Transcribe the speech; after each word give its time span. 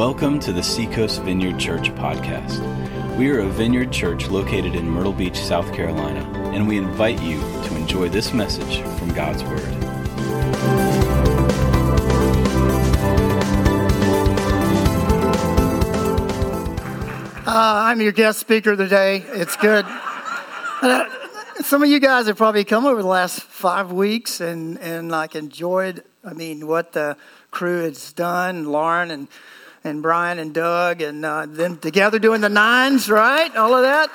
Welcome 0.00 0.40
to 0.40 0.52
the 0.54 0.62
Seacoast 0.62 1.20
Vineyard 1.24 1.58
Church 1.58 1.90
podcast. 1.90 2.58
We 3.18 3.28
are 3.32 3.40
a 3.40 3.46
vineyard 3.46 3.92
church 3.92 4.28
located 4.30 4.74
in 4.74 4.88
Myrtle 4.88 5.12
Beach, 5.12 5.36
South 5.36 5.74
Carolina, 5.74 6.20
and 6.54 6.66
we 6.66 6.78
invite 6.78 7.20
you 7.20 7.38
to 7.38 7.76
enjoy 7.76 8.08
this 8.08 8.32
message 8.32 8.80
from 8.98 9.12
God's 9.12 9.44
Word. 9.44 9.60
Uh, 17.46 17.52
I'm 17.84 18.00
your 18.00 18.12
guest 18.12 18.38
speaker 18.38 18.74
today. 18.76 19.18
It's 19.18 19.56
good. 19.56 19.84
Uh, 19.86 21.04
some 21.60 21.82
of 21.82 21.90
you 21.90 22.00
guys 22.00 22.26
have 22.26 22.38
probably 22.38 22.64
come 22.64 22.86
over 22.86 23.02
the 23.02 23.08
last 23.08 23.42
five 23.42 23.92
weeks 23.92 24.40
and, 24.40 24.78
and 24.78 25.10
like 25.10 25.36
enjoyed, 25.36 26.02
I 26.24 26.32
mean, 26.32 26.66
what 26.66 26.92
the 26.92 27.18
crew 27.50 27.82
has 27.82 28.14
done, 28.14 28.64
Lauren 28.64 29.10
and 29.10 29.28
and 29.82 30.02
Brian 30.02 30.38
and 30.38 30.52
Doug, 30.52 31.00
and 31.00 31.24
uh, 31.24 31.46
them 31.46 31.78
together 31.78 32.18
doing 32.18 32.40
the 32.40 32.48
nines, 32.48 33.08
right? 33.08 33.54
All 33.56 33.74
of 33.74 33.82
that, 33.82 34.10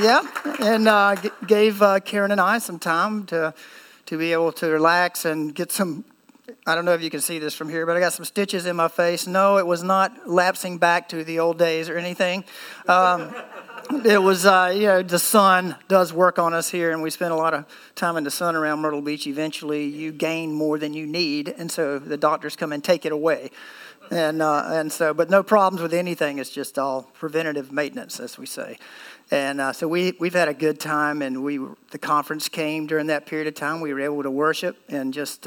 yeah. 0.00 0.22
And 0.66 0.88
uh, 0.88 1.16
g- 1.16 1.30
gave 1.46 1.82
uh, 1.82 2.00
Karen 2.00 2.30
and 2.30 2.40
I 2.40 2.58
some 2.58 2.78
time 2.78 3.26
to 3.26 3.54
to 4.06 4.18
be 4.18 4.32
able 4.32 4.52
to 4.52 4.68
relax 4.68 5.24
and 5.24 5.54
get 5.54 5.70
some. 5.72 6.04
I 6.66 6.74
don't 6.74 6.84
know 6.84 6.94
if 6.94 7.02
you 7.02 7.10
can 7.10 7.20
see 7.20 7.38
this 7.38 7.54
from 7.54 7.68
here, 7.68 7.86
but 7.86 7.96
I 7.96 8.00
got 8.00 8.12
some 8.12 8.24
stitches 8.24 8.66
in 8.66 8.76
my 8.76 8.88
face. 8.88 9.26
No, 9.26 9.58
it 9.58 9.66
was 9.66 9.82
not 9.82 10.28
lapsing 10.28 10.78
back 10.78 11.08
to 11.10 11.22
the 11.22 11.38
old 11.38 11.58
days 11.58 11.88
or 11.88 11.96
anything. 11.96 12.44
Um, 12.88 13.34
it 14.04 14.22
was, 14.22 14.46
uh, 14.46 14.72
you 14.74 14.86
know, 14.86 15.02
the 15.02 15.18
sun 15.18 15.76
does 15.88 16.12
work 16.12 16.38
on 16.38 16.54
us 16.54 16.70
here, 16.70 16.90
and 16.92 17.02
we 17.02 17.10
spend 17.10 17.32
a 17.32 17.36
lot 17.36 17.54
of 17.54 17.66
time 17.94 18.16
in 18.16 18.24
the 18.24 18.30
sun 18.30 18.56
around 18.56 18.80
Myrtle 18.80 19.02
Beach. 19.02 19.26
Eventually, 19.26 19.84
you 19.84 20.12
gain 20.12 20.52
more 20.52 20.78
than 20.78 20.94
you 20.94 21.06
need, 21.06 21.48
and 21.48 21.70
so 21.70 21.98
the 21.98 22.16
doctors 22.16 22.56
come 22.56 22.72
and 22.72 22.82
take 22.82 23.04
it 23.04 23.12
away 23.12 23.50
and 24.10 24.42
uh, 24.42 24.64
and 24.66 24.92
so, 24.92 25.14
but 25.14 25.30
no 25.30 25.42
problems 25.42 25.82
with 25.82 25.94
anything. 25.94 26.38
It's 26.38 26.50
just 26.50 26.78
all 26.78 27.02
preventative 27.14 27.72
maintenance, 27.72 28.18
as 28.18 28.38
we 28.38 28.46
say. 28.46 28.78
And 29.30 29.60
uh, 29.60 29.72
so 29.72 29.86
we 29.86 30.14
we've 30.18 30.34
had 30.34 30.48
a 30.48 30.54
good 30.54 30.80
time, 30.80 31.22
and 31.22 31.44
we 31.44 31.60
the 31.90 31.98
conference 31.98 32.48
came 32.48 32.86
during 32.86 33.06
that 33.06 33.26
period 33.26 33.46
of 33.46 33.54
time. 33.54 33.80
We 33.80 33.94
were 33.94 34.00
able 34.00 34.22
to 34.22 34.30
worship 34.30 34.76
and 34.88 35.14
just. 35.14 35.46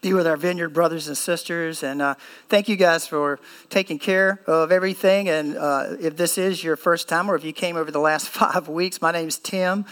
Be 0.00 0.12
with 0.12 0.26
our 0.28 0.36
vineyard 0.36 0.68
brothers 0.68 1.08
and 1.08 1.16
sisters. 1.16 1.82
And 1.82 2.00
uh, 2.00 2.14
thank 2.48 2.68
you 2.68 2.76
guys 2.76 3.06
for 3.06 3.40
taking 3.68 3.98
care 3.98 4.40
of 4.46 4.70
everything. 4.70 5.28
And 5.28 5.56
uh, 5.56 5.96
if 6.00 6.16
this 6.16 6.38
is 6.38 6.62
your 6.62 6.76
first 6.76 7.08
time 7.08 7.28
or 7.28 7.34
if 7.34 7.44
you 7.44 7.52
came 7.52 7.76
over 7.76 7.90
the 7.90 7.98
last 7.98 8.28
five 8.30 8.68
weeks, 8.68 9.02
my 9.02 9.10
name 9.10 9.28
is 9.28 9.38
Tim, 9.38 9.84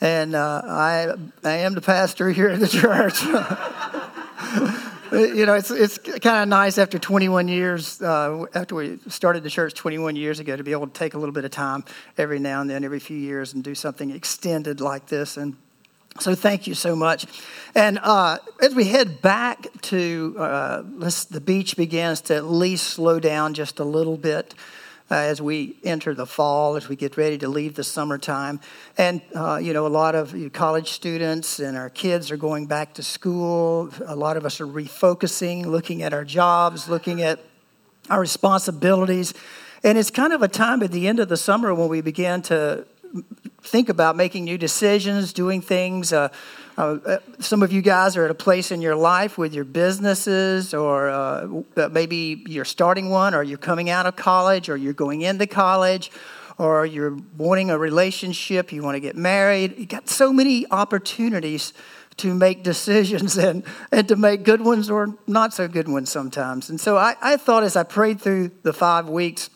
and 0.00 0.34
uh, 0.34 0.62
I, 0.64 1.14
I 1.44 1.56
am 1.58 1.74
the 1.74 1.80
pastor 1.80 2.30
here 2.30 2.48
at 2.48 2.58
the 2.58 2.66
church. 2.66 3.22
you 5.12 5.46
know, 5.46 5.54
it's, 5.54 5.70
it's 5.70 5.98
kind 5.98 6.42
of 6.42 6.48
nice 6.48 6.78
after 6.78 6.98
21 6.98 7.46
years, 7.46 8.02
uh, 8.02 8.46
after 8.54 8.74
we 8.74 8.98
started 9.08 9.44
the 9.44 9.50
church 9.50 9.74
21 9.74 10.16
years 10.16 10.40
ago, 10.40 10.56
to 10.56 10.64
be 10.64 10.72
able 10.72 10.86
to 10.86 10.92
take 10.92 11.14
a 11.14 11.18
little 11.18 11.32
bit 11.32 11.44
of 11.44 11.50
time 11.50 11.84
every 12.18 12.38
now 12.38 12.60
and 12.62 12.70
then, 12.70 12.82
every 12.82 12.98
few 12.98 13.16
years, 13.16 13.52
and 13.52 13.62
do 13.62 13.74
something 13.74 14.10
extended 14.10 14.80
like 14.80 15.06
this. 15.06 15.36
And 15.36 15.56
so, 16.18 16.34
thank 16.34 16.66
you 16.66 16.74
so 16.74 16.94
much. 16.94 17.26
And 17.74 17.98
uh, 18.02 18.38
as 18.60 18.74
we 18.74 18.84
head 18.84 19.22
back 19.22 19.66
to 19.82 20.36
uh, 20.38 20.82
the 20.82 21.42
beach 21.44 21.76
begins 21.76 22.20
to 22.22 22.36
at 22.36 22.44
least 22.44 22.88
slow 22.88 23.18
down 23.18 23.54
just 23.54 23.80
a 23.80 23.84
little 23.84 24.18
bit 24.18 24.54
uh, 25.10 25.14
as 25.14 25.42
we 25.42 25.76
enter 25.84 26.14
the 26.14 26.26
fall, 26.26 26.76
as 26.76 26.88
we 26.88 26.96
get 26.96 27.16
ready 27.16 27.38
to 27.38 27.48
leave 27.48 27.74
the 27.74 27.84
summertime. 27.84 28.60
And, 28.98 29.20
uh, 29.34 29.56
you 29.56 29.72
know, 29.72 29.86
a 29.86 29.88
lot 29.88 30.14
of 30.14 30.34
college 30.52 30.92
students 30.92 31.58
and 31.58 31.76
our 31.76 31.90
kids 31.90 32.30
are 32.30 32.36
going 32.36 32.66
back 32.66 32.94
to 32.94 33.02
school. 33.02 33.90
A 34.06 34.16
lot 34.16 34.36
of 34.36 34.46
us 34.46 34.60
are 34.60 34.66
refocusing, 34.66 35.66
looking 35.66 36.02
at 36.02 36.12
our 36.12 36.24
jobs, 36.24 36.88
looking 36.88 37.22
at 37.22 37.40
our 38.10 38.20
responsibilities. 38.20 39.34
And 39.82 39.98
it's 39.98 40.10
kind 40.10 40.32
of 40.32 40.42
a 40.42 40.48
time 40.48 40.82
at 40.82 40.92
the 40.92 41.08
end 41.08 41.20
of 41.20 41.28
the 41.28 41.36
summer 41.36 41.74
when 41.74 41.88
we 41.88 42.00
begin 42.00 42.42
to 42.42 42.86
think 43.62 43.88
about 43.88 44.16
making 44.16 44.44
new 44.44 44.58
decisions, 44.58 45.32
doing 45.32 45.60
things. 45.60 46.12
Uh, 46.12 46.28
uh, 46.76 46.98
uh, 47.06 47.18
some 47.38 47.62
of 47.62 47.72
you 47.72 47.82
guys 47.82 48.16
are 48.16 48.24
at 48.24 48.30
a 48.30 48.34
place 48.34 48.70
in 48.70 48.80
your 48.80 48.96
life 48.96 49.36
with 49.38 49.54
your 49.54 49.64
businesses, 49.64 50.74
or 50.74 51.10
uh, 51.10 51.48
uh, 51.76 51.88
maybe 51.90 52.42
you're 52.46 52.64
starting 52.64 53.10
one, 53.10 53.34
or 53.34 53.42
you're 53.42 53.58
coming 53.58 53.90
out 53.90 54.06
of 54.06 54.16
college, 54.16 54.68
or 54.68 54.76
you're 54.76 54.92
going 54.92 55.22
into 55.22 55.46
college, 55.46 56.10
or 56.58 56.86
you're 56.86 57.16
wanting 57.36 57.70
a 57.70 57.78
relationship, 57.78 58.72
you 58.72 58.82
want 58.82 58.96
to 58.96 59.00
get 59.00 59.16
married. 59.16 59.78
You 59.78 59.86
got 59.86 60.08
so 60.08 60.32
many 60.32 60.66
opportunities 60.70 61.72
to 62.18 62.34
make 62.34 62.62
decisions 62.62 63.36
and, 63.48 63.64
and 63.90 64.08
to 64.08 64.16
make 64.16 64.42
good 64.42 64.60
ones 64.60 64.90
or 64.90 65.14
not 65.26 65.52
so 65.54 65.68
good 65.68 65.88
ones 65.88 66.10
sometimes. 66.10 66.70
And 66.70 66.80
so 66.80 66.96
I, 66.96 67.16
I 67.20 67.36
thought 67.36 67.62
as 67.62 67.76
I 67.76 67.84
prayed 67.84 68.20
through 68.20 68.50
the 68.62 68.72
five 68.72 69.08
weeks, 69.08 69.50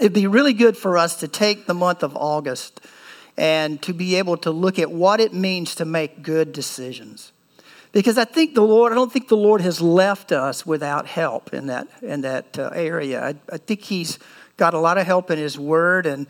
it'd 0.00 0.12
be 0.12 0.26
really 0.26 0.52
good 0.52 0.76
for 0.76 0.96
us 0.96 1.16
to 1.20 1.28
take 1.28 1.66
the 1.66 1.74
month 1.74 2.02
of 2.02 2.16
August 2.16 2.80
and 3.36 3.80
to 3.82 3.92
be 3.92 4.16
able 4.16 4.36
to 4.38 4.50
look 4.50 4.78
at 4.78 4.90
what 4.90 5.20
it 5.20 5.32
means 5.32 5.74
to 5.76 5.84
make 5.84 6.22
good 6.22 6.52
decisions. 6.52 7.32
Because 7.92 8.16
I 8.16 8.24
think 8.24 8.54
the 8.54 8.62
Lord, 8.62 8.92
I 8.92 8.94
don't 8.94 9.12
think 9.12 9.28
the 9.28 9.36
Lord 9.36 9.60
has 9.60 9.80
left 9.80 10.32
us 10.32 10.64
without 10.64 11.06
help 11.06 11.52
in 11.52 11.66
that, 11.66 11.88
in 12.00 12.22
that 12.22 12.58
uh, 12.58 12.70
area. 12.74 13.22
I, 13.22 13.34
I 13.52 13.58
think 13.58 13.82
He's 13.82 14.18
got 14.56 14.72
a 14.72 14.78
lot 14.78 14.96
of 14.96 15.06
help 15.06 15.30
in 15.30 15.38
His 15.38 15.58
Word. 15.58 16.06
And, 16.06 16.26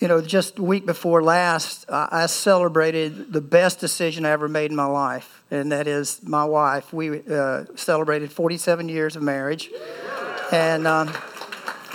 you 0.00 0.06
know, 0.06 0.20
just 0.20 0.60
week 0.60 0.84
before 0.84 1.22
last, 1.22 1.86
I 1.88 2.26
celebrated 2.26 3.32
the 3.32 3.40
best 3.40 3.80
decision 3.80 4.26
I 4.26 4.30
ever 4.30 4.48
made 4.48 4.70
in 4.70 4.76
my 4.76 4.84
life, 4.84 5.42
and 5.50 5.72
that 5.72 5.86
is 5.86 6.20
my 6.22 6.44
wife. 6.44 6.92
We 6.92 7.22
uh, 7.26 7.64
celebrated 7.74 8.30
47 8.30 8.88
years 8.88 9.16
of 9.16 9.22
marriage. 9.22 9.70
And, 10.52 10.86
um, 10.86 11.10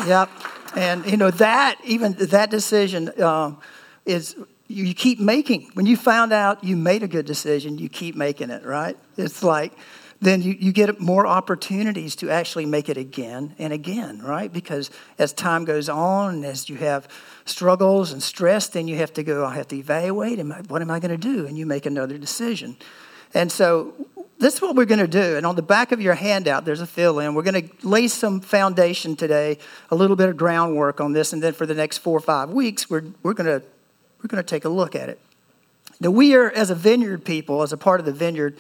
yep. 0.08 0.30
And, 0.76 1.06
you 1.06 1.18
know, 1.18 1.30
that, 1.32 1.78
even 1.86 2.14
that 2.14 2.50
decision, 2.50 3.22
um, 3.22 3.60
is 4.06 4.36
you 4.68 4.94
keep 4.94 5.20
making. 5.20 5.70
When 5.74 5.86
you 5.86 5.98
found 5.98 6.34
out 6.34 6.64
you 6.64 6.76
made 6.76 7.04
a 7.04 7.08
good 7.08 7.26
decision, 7.26 7.78
you 7.78 7.90
keep 7.90 8.16
making 8.16 8.50
it, 8.50 8.66
right? 8.66 8.98
It's 9.18 9.44
like, 9.44 9.74
then 10.22 10.42
you, 10.42 10.56
you 10.58 10.72
get 10.72 11.02
more 11.02 11.28
opportunities 11.28 12.16
to 12.18 12.30
actually 12.30 12.66
make 12.66 12.88
it 12.88 12.98
again 12.98 13.56
and 13.60 13.74
again, 13.74 14.22
right? 14.22 14.52
Because 14.52 14.90
as 15.20 15.34
time 15.34 15.66
goes 15.66 15.90
on 15.90 16.36
and 16.36 16.46
as 16.46 16.70
you 16.70 16.78
have 16.78 17.10
struggles 17.46 18.14
and 18.14 18.24
stress, 18.24 18.68
then 18.68 18.88
you 18.88 18.96
have 18.98 19.12
to 19.14 19.24
go, 19.24 19.46
I 19.46 19.56
have 19.56 19.68
to 19.70 19.76
evaluate, 19.76 20.40
am 20.40 20.54
I, 20.54 20.62
what 20.62 20.82
am 20.82 20.90
I 20.90 21.00
going 21.00 21.12
to 21.12 21.18
do? 21.18 21.46
And 21.46 21.58
you 21.58 21.66
make 21.66 21.86
another 21.86 22.18
decision. 22.18 22.78
And 23.34 23.52
so 23.52 23.94
this 24.40 24.56
is 24.56 24.62
what 24.62 24.76
we're 24.76 24.86
going 24.86 25.00
to 25.00 25.08
do. 25.08 25.36
And 25.36 25.46
on 25.46 25.56
the 25.58 25.62
back 25.62 25.92
of 25.92 26.00
your 26.00 26.14
handout, 26.14 26.64
there's 26.64 26.82
a 26.82 26.88
fill 26.88 27.20
in. 27.20 27.36
We're 27.36 27.44
going 27.44 27.68
to 27.68 27.88
lay 27.88 28.08
some 28.08 28.40
foundation 28.40 29.18
today, 29.18 29.58
a 29.92 29.96
little 29.96 30.16
bit 30.16 30.30
of 30.30 30.38
groundwork 30.38 31.02
on 31.02 31.12
this. 31.12 31.34
And 31.34 31.44
then 31.44 31.54
for 31.54 31.66
the 31.66 31.74
next 31.74 31.98
four 31.98 32.18
or 32.18 32.22
five 32.22 32.50
weeks, 32.50 32.90
we're, 32.90 33.04
we're 33.24 33.34
going 33.34 33.60
to 33.60 33.66
we're 34.24 34.30
going 34.30 34.44
to 34.44 34.50
take 34.50 34.66
a 34.66 34.70
look 34.70 34.96
at 34.96 35.10
it. 35.10 35.20
Now, 36.00 36.10
we 36.10 36.34
are, 36.36 36.50
as 36.50 36.70
a 36.70 36.76
vineyard 36.76 37.26
people, 37.26 37.62
as 37.62 37.74
a 37.74 37.78
part 37.78 38.00
of 38.00 38.06
the 38.06 38.14
vineyard, 38.14 38.58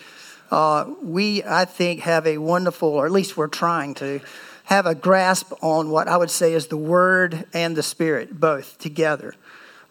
uh, 0.51 0.85
we, 1.01 1.43
I 1.43 1.65
think, 1.65 2.01
have 2.01 2.27
a 2.27 2.37
wonderful, 2.37 2.89
or 2.89 3.05
at 3.05 3.11
least 3.11 3.37
we're 3.37 3.47
trying 3.47 3.95
to, 3.95 4.21
have 4.65 4.85
a 4.85 4.95
grasp 4.95 5.51
on 5.61 5.89
what 5.89 6.07
I 6.07 6.17
would 6.17 6.31
say 6.31 6.53
is 6.53 6.67
the 6.67 6.77
Word 6.77 7.45
and 7.53 7.75
the 7.75 7.83
Spirit, 7.83 8.39
both 8.39 8.77
together. 8.79 9.35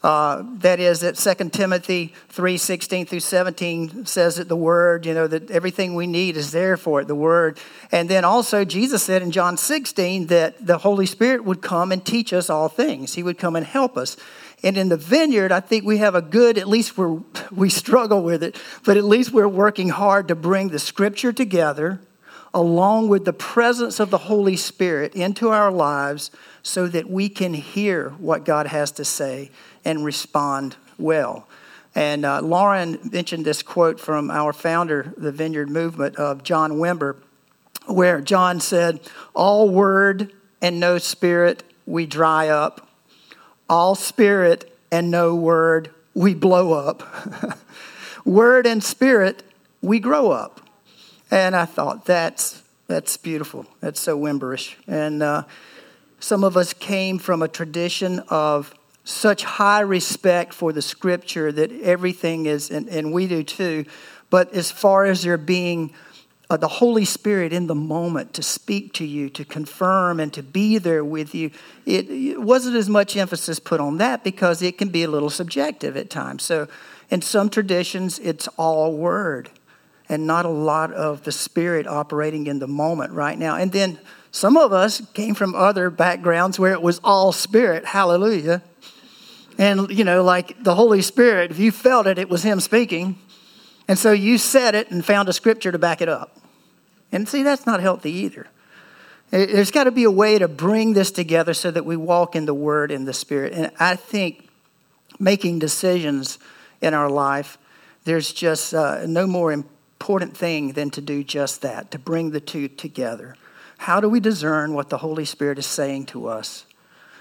Uh, 0.03 0.43
that 0.59 0.81
is 0.81 0.99
that 0.99 1.15
2 1.15 1.51
timothy 1.51 2.13
3 2.31 2.57
16 2.57 3.07
through 3.07 3.21
17 3.21 4.05
says 4.05 4.35
that 4.35 4.49
the 4.49 4.57
word 4.57 5.07
you 5.07 5.15
know 5.15 5.29
that 5.29 5.49
everything 5.49 5.95
we 5.95 6.09
need 6.09 6.37
is 6.37 6.51
there 6.51 6.77
for 6.77 7.01
it 7.01 7.07
the 7.07 7.15
word 7.15 7.57
and 7.93 8.09
then 8.09 8.25
also 8.25 8.65
jesus 8.65 9.05
said 9.05 9.23
in 9.23 9.31
john 9.31 9.57
16 9.57 10.27
that 10.27 10.67
the 10.67 10.79
holy 10.79 11.07
spirit 11.07 11.45
would 11.45 11.63
come 11.63 11.93
and 11.93 12.05
teach 12.05 12.33
us 12.33 12.51
all 12.51 12.69
things 12.69 13.15
he 13.15 13.23
would 13.23 13.39
come 13.39 13.55
and 13.55 13.65
help 13.65 13.97
us 13.97 14.17
and 14.63 14.77
in 14.77 14.89
the 14.89 14.97
vineyard, 14.97 15.51
I 15.51 15.61
think 15.61 15.85
we 15.85 15.99
have 15.99 16.15
a 16.15 16.23
good, 16.23 16.57
at 16.57 16.69
least 16.69 16.97
we're, 16.97 17.21
we 17.51 17.69
struggle 17.69 18.23
with 18.23 18.43
it, 18.43 18.61
but 18.85 18.97
at 18.97 19.05
least 19.05 19.33
we're 19.33 19.49
working 19.49 19.89
hard 19.89 20.29
to 20.29 20.35
bring 20.35 20.69
the 20.69 20.79
scripture 20.79 21.33
together 21.33 22.01
along 22.55 23.09
with 23.09 23.25
the 23.25 23.33
presence 23.33 23.99
of 23.99 24.11
the 24.11 24.19
Holy 24.19 24.57
Spirit 24.57 25.15
into 25.15 25.49
our 25.49 25.71
lives 25.71 26.31
so 26.63 26.87
that 26.87 27.09
we 27.09 27.29
can 27.29 27.55
hear 27.55 28.11
what 28.11 28.45
God 28.45 28.67
has 28.67 28.93
to 28.93 29.05
say 29.05 29.51
and 29.85 30.05
respond 30.05 30.77
well. 30.99 31.49
And 31.95 32.25
uh, 32.25 32.41
Lauren 32.41 32.99
mentioned 33.11 33.45
this 33.45 33.63
quote 33.63 33.99
from 33.99 34.31
our 34.31 34.53
founder, 34.53 35.13
the 35.17 35.33
Vineyard 35.33 35.71
Movement, 35.71 36.17
of 36.17 36.43
John 36.43 36.73
Wimber, 36.73 37.17
where 37.87 38.21
John 38.21 38.61
said, 38.61 39.01
All 39.35 39.69
word 39.69 40.33
and 40.61 40.79
no 40.79 40.99
spirit, 40.99 41.65
we 41.87 42.07
dry 42.07 42.49
up 42.49 42.87
all 43.73 43.95
spirit 43.95 44.71
and 44.91 45.11
no 45.11 45.35
word, 45.35 45.91
we 46.13 46.35
blow 46.35 46.75
up. 46.75 47.03
word 48.27 48.67
and 48.67 48.85
spirit, 48.85 49.43
we 49.81 49.99
grow 49.99 50.31
up. 50.31 50.61
And 51.31 51.57
I 51.57 51.65
thought, 51.65 52.05
that's, 52.05 52.63
that's 52.87 53.17
beautiful. 53.17 53.65
That's 53.81 53.99
so 53.99 54.15
Wimberish. 54.19 54.77
And 54.87 55.23
uh, 55.23 55.45
some 56.21 56.45
of 56.45 56.55
us 56.55 56.75
came 56.75 57.19
from 57.19 57.41
a 57.41 57.49
tradition 57.49 58.19
of 58.29 58.75
such 59.05 59.43
high 59.43 59.81
respect 59.81 60.53
for 60.53 60.75
the 60.75 60.83
scripture 60.83 61.51
that 61.51 61.73
everything 61.81 62.45
is, 62.45 62.71
and, 62.71 62.89
and 62.89 63.11
we 63.11 63.27
do 63.27 63.43
too. 63.43 63.87
But 64.29 64.53
as 64.53 64.71
far 64.71 65.07
as 65.07 65.23
there 65.23 65.39
being 65.39 65.95
uh, 66.53 66.57
the 66.59 66.69
Holy 66.69 67.07
Spirit 67.07 67.51
in 67.51 67.67
the 67.67 67.75
moment 67.75 68.35
to 68.35 68.43
speak 68.43 68.93
to 68.93 69.07
you, 69.07 69.31
to 69.31 69.43
confirm, 69.43 70.21
and 70.21 70.35
to 70.35 70.43
be 70.43 70.77
there 70.77 71.03
with 71.03 71.35
you. 71.35 71.51
It, 71.87 72.11
it, 72.11 72.43
wasn't 72.43 72.77
as 72.77 72.91
much 72.91 73.17
emphasis 73.17 73.59
put 73.59 73.81
on 73.81 73.97
that 73.97 74.23
because 74.23 74.61
it 74.61 74.77
can 74.77 74.91
be 74.91 75.03
a 75.03 75.09
little 75.09 75.31
subjective 75.31 75.97
at 75.97 76.11
times. 76.11 76.43
So, 76.43 76.69
in 77.11 77.23
some 77.23 77.49
traditions, 77.49 78.19
it's 78.19 78.49
all 78.59 78.95
word 78.95 79.49
and 80.11 80.27
not 80.27 80.45
a 80.45 80.51
lot 80.51 80.93
of 80.93 81.23
the 81.23 81.33
Spirit 81.33 81.87
operating 81.87 82.47
in 82.47 82.59
the 82.59 82.69
moment 82.69 83.13
right 83.13 83.39
now. 83.39 83.57
And 83.57 83.73
then 83.73 83.99
some 84.31 84.59
of 84.59 84.75
us 84.75 85.01
came 85.15 85.35
from 85.35 85.55
other 85.55 85.89
backgrounds 85.89 86.59
where 86.59 86.73
it 86.73 86.83
was 86.83 87.01
all 87.03 87.33
Spirit. 87.33 87.87
Hallelujah. 87.87 88.63
And, 89.57 89.91
you 89.91 90.05
know, 90.05 90.23
like 90.23 90.63
the 90.63 90.75
Holy 90.75 91.01
Spirit, 91.01 91.51
if 91.51 91.59
you 91.59 91.73
felt 91.73 92.07
it, 92.07 92.19
it 92.19 92.29
was 92.29 92.43
Him 92.43 92.61
speaking. 92.61 93.19
And 93.89 93.99
so 93.99 94.13
you 94.13 94.37
said 94.37 94.75
it 94.75 94.91
and 94.91 95.03
found 95.03 95.31
a 95.31 95.33
scripture 95.33 95.73
to 95.73 95.79
back 95.79 96.03
it 96.03 96.11
up. 96.11 96.42
And 97.13 97.29
see, 97.29 97.43
that's 97.43 97.67
not 97.67 97.81
healthy 97.81 98.11
either. 98.11 98.49
There's 99.31 99.71
got 99.71 99.85
to 99.85 99.91
be 99.91 100.05
a 100.05 100.11
way 100.11 100.39
to 100.39 100.49
bring 100.49 100.93
this 100.93 101.11
together 101.11 101.55
so 101.55 101.71
that 101.71 101.87
we 101.87 101.97
walk 101.97 102.35
in 102.35 102.45
the 102.45 102.55
Word 102.55 102.91
and 102.91 103.07
the 103.07 103.15
Spirit. 103.15 103.53
And 103.53 103.71
I 103.79 103.97
think 103.97 104.49
making 105.19 105.59
decisions 105.59 106.39
in 106.81 106.93
our 106.95 107.09
life, 107.09 107.57
there's 108.05 108.33
just 108.33 108.75
uh, 108.75 109.07
no 109.07 109.27
more 109.27 109.53
important 109.53 110.37
thing 110.37 110.73
than 110.73 110.91
to 110.91 111.01
do 111.01 111.23
just 111.23 111.63
that, 111.63 111.91
to 111.93 111.99
bring 111.99 112.33
the 112.33 112.41
two 112.41 112.69
together. 112.69 113.37
How 113.79 114.01
do 114.01 114.09
we 114.09 114.21
discern 114.21 114.75
what 114.75 114.91
the 114.91 114.99
Holy 114.99 115.25
Spirit 115.25 115.59
is 115.59 115.67
saying 115.67 116.07
to 116.07 116.27
us? 116.27 116.67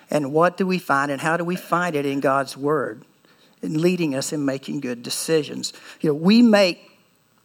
And 0.10 0.34
what 0.34 0.58
do 0.58 0.68
we 0.68 0.80
find, 0.80 1.12
and 1.12 1.22
how 1.22 1.38
do 1.38 1.46
we 1.46 1.56
find 1.56 1.96
it 1.96 2.06
in 2.06 2.20
God's 2.20 2.58
Word? 2.58 3.04
In 3.62 3.82
leading 3.82 4.16
us 4.16 4.34
in 4.34 4.44
making 4.44 4.82
good 4.82 5.04
decisions. 5.04 5.72
You 6.02 6.10
know, 6.10 6.16
we 6.16 6.42
make, 6.42 6.98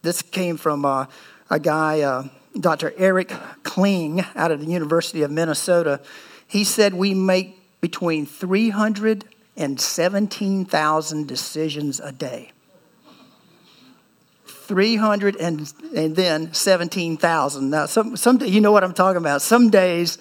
this 0.03 0.23
came 0.23 0.57
from 0.57 0.85
uh, 0.85 1.07
a 1.51 1.61
guy, 1.61 2.01
uh, 2.01 2.25
Dr. 2.59 2.93
Eric 2.97 3.33
Kling, 3.63 4.25
out 4.35 4.51
of 4.51 4.61
the 4.61 4.67
University 4.67 5.23
of 5.23 5.31
Minnesota. 5.31 6.01
He 6.47 6.65
said 6.65 6.95
we 6.95 7.15
make 7.15 7.59
between 7.81 8.27
300 8.27 9.25
and 9.57 9.81
17,000 9.81 11.27
decisions 11.27 12.01
a 12.01 12.13
day. 12.13 12.53
300 14.47 15.37
and, 15.37 15.73
and 15.95 16.17
then 16.17 16.53
17,000. 16.53 17.71
Now, 17.71 17.87
some, 17.87 18.17
some, 18.17 18.41
you 18.43 18.61
know 18.61 18.73
what 18.73 18.83
I'm 18.83 18.95
talking 18.95 19.19
about. 19.19 19.41
Some 19.41 19.71
days, 19.71 20.19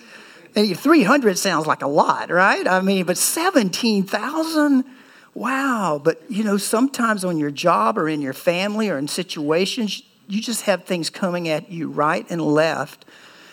300 0.54 1.38
sounds 1.38 1.66
like 1.66 1.82
a 1.82 1.88
lot, 1.88 2.30
right? 2.30 2.68
I 2.68 2.82
mean, 2.82 3.06
but 3.06 3.18
17,000? 3.18 4.86
Wow. 5.34 6.00
But, 6.04 6.22
you 6.30 6.44
know, 6.44 6.58
sometimes 6.58 7.26
on 7.26 7.38
your 7.38 7.52
job 7.52 7.98
or 7.98 8.08
in 8.08 8.22
your 8.22 8.34
family 8.34 8.90
or 8.90 8.98
in 8.98 9.08
situations, 9.08 10.04
you 10.28 10.42
just 10.42 10.64
have 10.64 10.86
things 10.86 11.10
coming 11.10 11.48
at 11.48 11.72
you 11.72 11.90
right 11.90 12.26
and 12.30 12.42
left, 12.42 13.06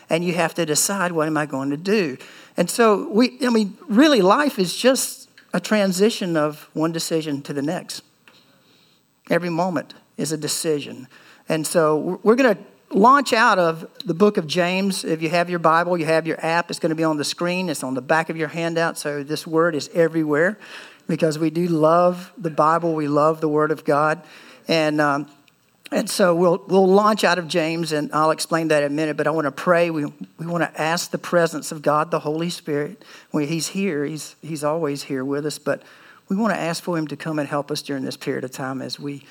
and 0.08 0.24
you 0.24 0.34
have 0.34 0.54
to 0.54 0.66
decide 0.66 1.12
what 1.12 1.26
am 1.26 1.36
I 1.36 1.46
going 1.46 1.70
to 1.70 1.76
do. 1.76 2.16
And 2.56 2.70
so 2.70 3.08
we 3.08 3.38
I 3.42 3.50
mean 3.50 3.76
really 3.88 4.20
life 4.20 4.58
is 4.58 4.76
just 4.76 5.28
a 5.54 5.60
transition 5.60 6.36
of 6.36 6.69
one 6.72 6.92
decision 6.92 7.42
to 7.42 7.52
the 7.52 7.62
next. 7.62 8.02
Every 9.30 9.50
moment 9.50 9.94
is 10.16 10.32
a 10.32 10.36
decision. 10.36 11.08
And 11.48 11.66
so 11.66 12.20
we're 12.22 12.36
going 12.36 12.56
to 12.56 12.62
launch 12.90 13.32
out 13.32 13.58
of 13.58 13.86
the 14.04 14.14
book 14.14 14.36
of 14.36 14.46
James. 14.46 15.04
If 15.04 15.22
you 15.22 15.30
have 15.30 15.48
your 15.50 15.58
Bible, 15.58 15.96
you 15.98 16.06
have 16.06 16.26
your 16.26 16.44
app, 16.44 16.70
it's 16.70 16.78
going 16.78 16.90
to 16.90 16.96
be 16.96 17.04
on 17.04 17.16
the 17.16 17.25
screen, 17.25 17.68
it's 17.68 17.82
on 17.82 17.94
the 17.94 18.02
back 18.02 18.30
of 18.30 18.36
your 18.36 18.48
handout. 18.48 18.98
So 18.98 19.22
this 19.22 19.46
word 19.46 19.75
is 19.75 19.88
everywhere 19.94 20.58
because 21.06 21.38
we 21.38 21.50
do 21.50 21.66
love 21.66 22.32
the 22.38 22.50
Bible, 22.50 22.94
we 22.94 23.08
love 23.08 23.40
the 23.40 23.48
Word 23.48 23.70
of 23.70 23.84
God. 23.84 24.22
And 24.68 25.00
um, 25.00 25.28
and 25.92 26.08
so 26.08 26.34
we'll, 26.34 26.64
we'll 26.68 26.86
launch 26.86 27.22
out 27.22 27.38
of 27.38 27.48
James, 27.48 27.92
and 27.92 28.10
I'll 28.12 28.30
explain 28.30 28.68
that 28.68 28.82
in 28.82 28.92
a 28.92 28.94
minute. 28.94 29.16
But 29.16 29.26
I 29.26 29.30
want 29.30 29.44
to 29.44 29.52
pray. 29.52 29.90
We, 29.90 30.06
we 30.38 30.46
want 30.46 30.64
to 30.64 30.80
ask 30.80 31.10
the 31.10 31.18
presence 31.18 31.70
of 31.70 31.82
God, 31.82 32.10
the 32.10 32.20
Holy 32.20 32.48
Spirit. 32.48 33.04
When 33.30 33.46
He's 33.46 33.68
here, 33.68 34.04
he's, 34.04 34.34
he's 34.40 34.64
always 34.64 35.02
here 35.04 35.24
with 35.24 35.44
us. 35.44 35.58
But 35.58 35.82
we 36.28 36.36
want 36.36 36.54
to 36.54 36.58
ask 36.58 36.82
for 36.82 36.96
Him 36.96 37.06
to 37.08 37.16
come 37.16 37.38
and 37.38 37.46
help 37.46 37.70
us 37.70 37.82
during 37.82 38.04
this 38.04 38.16
period 38.16 38.42
of 38.42 38.50
time 38.50 38.80
as 38.80 38.98
we 38.98 39.24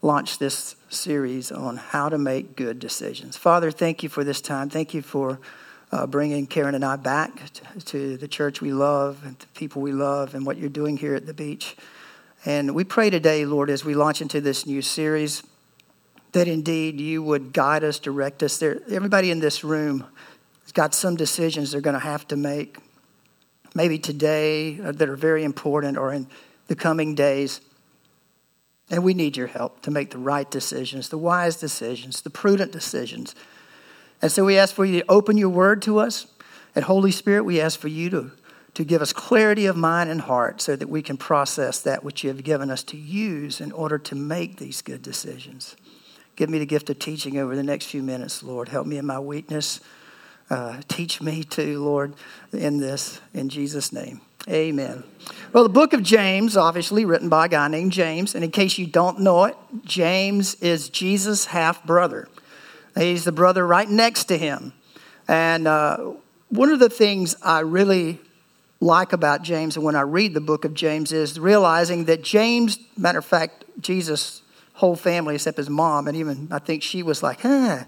launch 0.00 0.38
this 0.38 0.76
series 0.90 1.50
on 1.50 1.76
how 1.76 2.08
to 2.08 2.18
make 2.18 2.54
good 2.54 2.78
decisions. 2.78 3.36
Father, 3.36 3.72
thank 3.72 4.02
you 4.02 4.08
for 4.08 4.22
this 4.22 4.40
time. 4.40 4.70
Thank 4.70 4.94
you 4.94 5.02
for 5.02 5.40
uh, 5.90 6.06
bringing 6.06 6.46
Karen 6.46 6.74
and 6.76 6.84
I 6.84 6.96
back 6.96 7.52
to, 7.52 7.80
to 7.80 8.16
the 8.16 8.28
church 8.28 8.60
we 8.60 8.72
love 8.72 9.22
and 9.24 9.36
the 9.38 9.46
people 9.48 9.82
we 9.82 9.92
love 9.92 10.34
and 10.34 10.46
what 10.46 10.56
you're 10.56 10.68
doing 10.68 10.96
here 10.96 11.16
at 11.16 11.26
the 11.26 11.34
beach. 11.34 11.76
And 12.44 12.74
we 12.76 12.84
pray 12.84 13.10
today, 13.10 13.44
Lord, 13.44 13.70
as 13.70 13.84
we 13.84 13.94
launch 13.94 14.20
into 14.20 14.40
this 14.40 14.66
new 14.66 14.82
series 14.82 15.42
that 16.32 16.48
indeed 16.48 17.00
you 17.00 17.22
would 17.22 17.52
guide 17.52 17.84
us, 17.84 17.98
direct 17.98 18.42
us. 18.42 18.58
There, 18.58 18.80
everybody 18.90 19.30
in 19.30 19.40
this 19.40 19.64
room 19.64 20.04
has 20.62 20.72
got 20.72 20.94
some 20.94 21.16
decisions 21.16 21.72
they're 21.72 21.80
going 21.80 21.94
to 21.94 22.00
have 22.00 22.26
to 22.28 22.36
make, 22.36 22.78
maybe 23.74 23.98
today, 23.98 24.80
uh, 24.80 24.92
that 24.92 25.08
are 25.08 25.16
very 25.16 25.44
important, 25.44 25.96
or 25.96 26.12
in 26.12 26.26
the 26.66 26.76
coming 26.76 27.14
days. 27.14 27.60
And 28.90 29.02
we 29.02 29.14
need 29.14 29.36
your 29.36 29.48
help 29.48 29.82
to 29.82 29.90
make 29.90 30.10
the 30.10 30.18
right 30.18 30.48
decisions, 30.50 31.08
the 31.08 31.18
wise 31.18 31.56
decisions, 31.56 32.22
the 32.22 32.30
prudent 32.30 32.72
decisions. 32.72 33.34
And 34.22 34.30
so 34.30 34.44
we 34.44 34.56
ask 34.58 34.74
for 34.74 34.84
you 34.84 35.00
to 35.00 35.10
open 35.10 35.36
your 35.36 35.48
word 35.48 35.82
to 35.82 35.98
us. 35.98 36.26
And 36.74 36.84
Holy 36.84 37.10
Spirit, 37.10 37.44
we 37.44 37.60
ask 37.60 37.78
for 37.78 37.88
you 37.88 38.10
to, 38.10 38.30
to 38.74 38.84
give 38.84 39.02
us 39.02 39.12
clarity 39.12 39.66
of 39.66 39.76
mind 39.76 40.10
and 40.10 40.20
heart 40.20 40.60
so 40.60 40.76
that 40.76 40.88
we 40.88 41.02
can 41.02 41.16
process 41.16 41.80
that 41.80 42.04
which 42.04 42.22
you 42.22 42.30
have 42.30 42.44
given 42.44 42.70
us 42.70 42.82
to 42.84 42.96
use 42.96 43.60
in 43.60 43.72
order 43.72 43.98
to 43.98 44.14
make 44.14 44.58
these 44.58 44.82
good 44.82 45.02
decisions. 45.02 45.76
Give 46.36 46.50
me 46.50 46.58
the 46.58 46.66
gift 46.66 46.90
of 46.90 46.98
teaching 46.98 47.38
over 47.38 47.56
the 47.56 47.62
next 47.62 47.86
few 47.86 48.02
minutes, 48.02 48.42
Lord. 48.42 48.68
Help 48.68 48.86
me 48.86 48.98
in 48.98 49.06
my 49.06 49.18
weakness. 49.18 49.80
Uh, 50.50 50.80
teach 50.86 51.22
me 51.22 51.42
to, 51.44 51.82
Lord, 51.82 52.14
in 52.52 52.78
this, 52.78 53.20
in 53.32 53.48
Jesus' 53.48 53.90
name. 53.90 54.20
Amen. 54.48 55.02
Well, 55.52 55.64
the 55.64 55.70
book 55.70 55.94
of 55.94 56.02
James, 56.02 56.56
obviously 56.56 57.04
written 57.04 57.28
by 57.30 57.46
a 57.46 57.48
guy 57.48 57.68
named 57.68 57.90
James. 57.90 58.34
And 58.34 58.44
in 58.44 58.50
case 58.50 58.76
you 58.76 58.86
don't 58.86 59.20
know 59.20 59.44
it, 59.44 59.56
James 59.84 60.54
is 60.56 60.90
Jesus' 60.90 61.46
half 61.46 61.84
brother. 61.84 62.28
He's 62.96 63.24
the 63.24 63.32
brother 63.32 63.66
right 63.66 63.88
next 63.88 64.24
to 64.24 64.38
him. 64.38 64.74
And 65.26 65.66
uh, 65.66 66.12
one 66.50 66.70
of 66.70 66.78
the 66.78 66.90
things 66.90 67.34
I 67.42 67.60
really 67.60 68.20
like 68.78 69.14
about 69.14 69.42
James 69.42 69.76
and 69.76 69.84
when 69.84 69.96
I 69.96 70.02
read 70.02 70.34
the 70.34 70.40
book 70.40 70.66
of 70.66 70.74
James 70.74 71.12
is 71.12 71.40
realizing 71.40 72.04
that 72.04 72.22
James, 72.22 72.78
matter 72.96 73.18
of 73.18 73.24
fact, 73.24 73.64
Jesus 73.80 74.42
whole 74.76 74.96
family 74.96 75.34
except 75.34 75.56
his 75.56 75.70
mom. 75.70 76.06
And 76.06 76.16
even 76.16 76.48
I 76.50 76.58
think 76.58 76.82
she 76.82 77.02
was 77.02 77.22
like, 77.22 77.40
huh, 77.40 77.84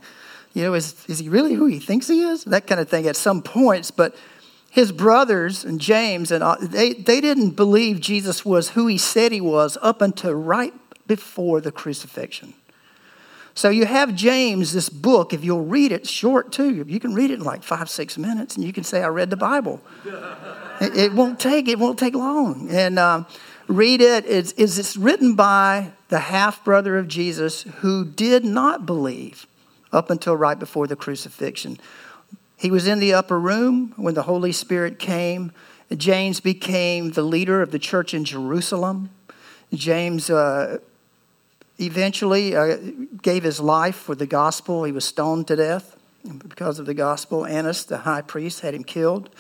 you 0.55 0.63
know, 0.63 0.75
is, 0.75 1.05
is 1.07 1.19
he 1.19 1.29
really 1.29 1.55
who 1.55 1.67
he 1.67 1.79
thinks 1.79 2.09
he 2.09 2.23
is? 2.23 2.45
That 2.45 2.67
kind 2.67 2.81
of 2.81 2.89
thing 2.89 3.07
at 3.07 3.17
some 3.17 3.43
points. 3.43 3.91
But 3.91 4.17
his 4.71 4.91
brothers 4.93 5.65
and 5.65 5.81
James, 5.81 6.31
and 6.31 6.43
they, 6.61 6.95
they 6.95 7.21
didn't 7.21 7.51
believe 7.51 8.01
Jesus 8.01 8.45
was 8.45 8.71
who 8.71 8.87
he 8.87 8.99
said 8.99 9.33
he 9.33 9.41
was 9.41 9.77
up 9.83 10.01
until 10.03 10.33
right 10.33 10.75
before 11.07 11.61
the 11.61 11.73
crucifixion. 11.73 12.55
So 13.55 13.71
you 13.71 13.87
have 13.87 14.15
James, 14.15 14.73
this 14.73 14.89
book, 14.89 15.33
if 15.33 15.45
you'll 15.45 15.65
read 15.65 15.91
it, 15.91 16.07
short 16.07 16.53
too. 16.53 16.85
You 16.87 17.01
can 17.01 17.13
read 17.13 17.33
it 17.33 17.41
in 17.41 17.45
like 17.45 17.65
five, 17.65 17.91
six 17.91 18.17
minutes, 18.17 18.55
and 18.55 18.65
you 18.65 18.73
can 18.73 18.85
say, 18.85 19.03
I 19.03 19.09
read 19.09 19.31
the 19.31 19.37
Bible. 19.37 19.81
it, 20.81 20.97
it, 20.97 21.13
won't 21.13 21.41
take, 21.41 21.67
it 21.67 21.77
won't 21.77 21.99
take 21.99 22.15
long. 22.15 22.69
And 22.71 23.01
um, 23.01 23.27
read 23.69 24.01
it. 24.01 24.25
It's, 24.27 24.53
it's 24.53 24.97
written 24.97 25.35
by 25.35 25.93
the 26.09 26.19
half 26.19 26.65
brother 26.65 26.99
of 26.99 27.07
Jesus 27.07 27.63
who 27.63 28.05
did 28.05 28.45
not 28.45 28.87
believe 28.87 29.47
up 29.93 30.11
until 30.11 30.35
right 30.37 30.59
before 30.59 30.87
the 30.87 30.97
crucifixion. 30.97 31.79
He 32.57 32.71
was 32.71 32.87
in 32.87 32.99
the 32.99 33.15
upper 33.15 33.39
room 33.39 33.93
when 33.97 34.15
the 34.15 34.23
Holy 34.23 34.53
Spirit 34.53 34.99
came. 34.99 35.53
James 35.97 36.41
became 36.41 37.13
the 37.13 37.23
leader 37.23 37.63
of 37.63 37.71
the 37.71 37.79
church 37.79 38.13
in 38.13 38.25
Jerusalem. 38.25 39.11
James 39.73 40.29
uh, 40.29 40.79
eventually 41.79 42.57
uh, 42.57 42.79
gave 43.23 43.45
his 43.45 43.61
life 43.61 43.97
for 43.97 44.15
the 44.15 44.27
gospel. 44.27 44.85
He 44.85 44.93
was 44.93 45.05
stoned 45.05 45.47
to 45.49 45.57
death 45.57 45.97
because 46.39 46.79
of 46.79 46.87
the 46.87 46.95
gospel. 46.95 47.47
Annas, 47.47 47.85
the 47.85 47.99
high 47.99 48.23
priest, 48.23 48.61
had 48.61 48.75
him 48.75 48.85
killed 48.85 49.31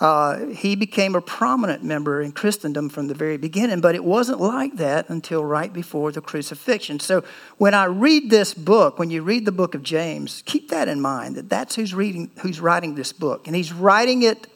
uh, 0.00 0.46
he 0.46 0.74
became 0.74 1.14
a 1.14 1.20
prominent 1.20 1.84
member 1.84 2.20
in 2.20 2.32
Christendom 2.32 2.88
from 2.88 3.06
the 3.06 3.14
very 3.14 3.36
beginning, 3.36 3.80
but 3.80 3.94
it 3.94 4.04
wasn't 4.04 4.40
like 4.40 4.76
that 4.76 5.08
until 5.08 5.44
right 5.44 5.72
before 5.72 6.10
the 6.10 6.20
crucifixion. 6.20 6.98
So 6.98 7.22
when 7.58 7.74
I 7.74 7.84
read 7.84 8.28
this 8.28 8.54
book, 8.54 8.98
when 8.98 9.10
you 9.10 9.22
read 9.22 9.44
the 9.44 9.52
book 9.52 9.74
of 9.74 9.84
James, 9.84 10.42
keep 10.46 10.70
that 10.70 10.88
in 10.88 11.00
mind 11.00 11.36
that 11.36 11.48
that's 11.48 11.76
who's 11.76 11.94
reading, 11.94 12.30
who's 12.40 12.60
writing 12.60 12.96
this 12.96 13.12
book, 13.12 13.46
and 13.46 13.54
he's 13.54 13.72
writing 13.72 14.22
it 14.22 14.48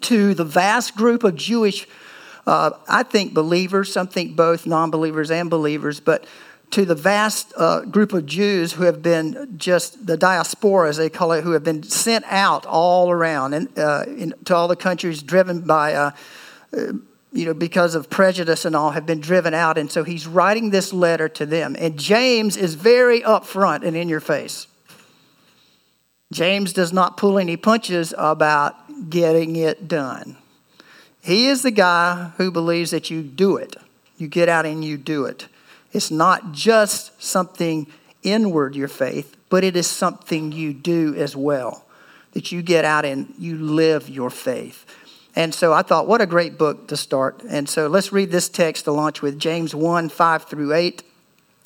to 0.00 0.34
the 0.34 0.44
vast 0.44 0.96
group 0.96 1.22
of 1.22 1.36
Jewish, 1.36 1.86
uh, 2.44 2.70
I 2.88 3.04
think 3.04 3.34
believers. 3.34 3.92
Some 3.92 4.08
think 4.08 4.34
both 4.34 4.66
non-believers 4.66 5.30
and 5.30 5.48
believers, 5.48 6.00
but 6.00 6.26
to 6.70 6.84
the 6.84 6.94
vast 6.94 7.52
uh, 7.56 7.80
group 7.82 8.12
of 8.12 8.26
Jews 8.26 8.72
who 8.72 8.84
have 8.84 9.02
been 9.02 9.56
just 9.56 10.06
the 10.06 10.16
diaspora, 10.16 10.88
as 10.88 10.96
they 10.96 11.08
call 11.08 11.32
it, 11.32 11.44
who 11.44 11.52
have 11.52 11.64
been 11.64 11.82
sent 11.82 12.24
out 12.28 12.66
all 12.66 13.10
around 13.10 13.54
and 13.54 13.78
uh, 13.78 14.04
in, 14.06 14.34
to 14.44 14.54
all 14.54 14.68
the 14.68 14.76
countries, 14.76 15.22
driven 15.22 15.60
by, 15.60 15.94
uh, 15.94 16.10
uh, 16.76 16.92
you 17.32 17.46
know, 17.46 17.54
because 17.54 17.94
of 17.94 18.10
prejudice 18.10 18.64
and 18.64 18.74
all, 18.74 18.90
have 18.90 19.06
been 19.06 19.20
driven 19.20 19.54
out. 19.54 19.78
And 19.78 19.90
so 19.90 20.04
he's 20.04 20.26
writing 20.26 20.70
this 20.70 20.92
letter 20.92 21.28
to 21.30 21.46
them. 21.46 21.76
And 21.78 21.98
James 21.98 22.56
is 22.56 22.74
very 22.74 23.20
upfront 23.20 23.84
and 23.84 23.96
in 23.96 24.08
your 24.08 24.20
face. 24.20 24.66
James 26.32 26.72
does 26.72 26.92
not 26.92 27.16
pull 27.16 27.38
any 27.38 27.56
punches 27.56 28.12
about 28.18 28.74
getting 29.08 29.54
it 29.56 29.86
done. 29.86 30.36
He 31.22 31.46
is 31.46 31.62
the 31.62 31.70
guy 31.70 32.32
who 32.36 32.50
believes 32.50 32.90
that 32.90 33.10
you 33.10 33.22
do 33.22 33.56
it. 33.56 33.76
You 34.16 34.28
get 34.28 34.48
out 34.48 34.66
and 34.66 34.84
you 34.84 34.96
do 34.96 35.24
it. 35.24 35.46
It's 35.96 36.10
not 36.10 36.52
just 36.52 37.22
something 37.22 37.86
inward, 38.22 38.76
your 38.76 38.86
faith, 38.86 39.34
but 39.48 39.64
it 39.64 39.76
is 39.76 39.86
something 39.86 40.52
you 40.52 40.74
do 40.74 41.14
as 41.14 41.34
well. 41.34 41.86
That 42.32 42.52
you 42.52 42.60
get 42.60 42.84
out 42.84 43.06
and 43.06 43.32
you 43.38 43.56
live 43.56 44.06
your 44.06 44.28
faith. 44.28 44.84
And 45.34 45.54
so 45.54 45.72
I 45.72 45.80
thought, 45.80 46.06
what 46.06 46.20
a 46.20 46.26
great 46.26 46.58
book 46.58 46.88
to 46.88 46.98
start. 46.98 47.42
And 47.48 47.66
so 47.66 47.86
let's 47.86 48.12
read 48.12 48.30
this 48.30 48.50
text 48.50 48.84
to 48.84 48.92
launch 48.92 49.22
with 49.22 49.38
James 49.38 49.74
1 49.74 50.10
5 50.10 50.44
through 50.44 50.74
8. 50.74 51.02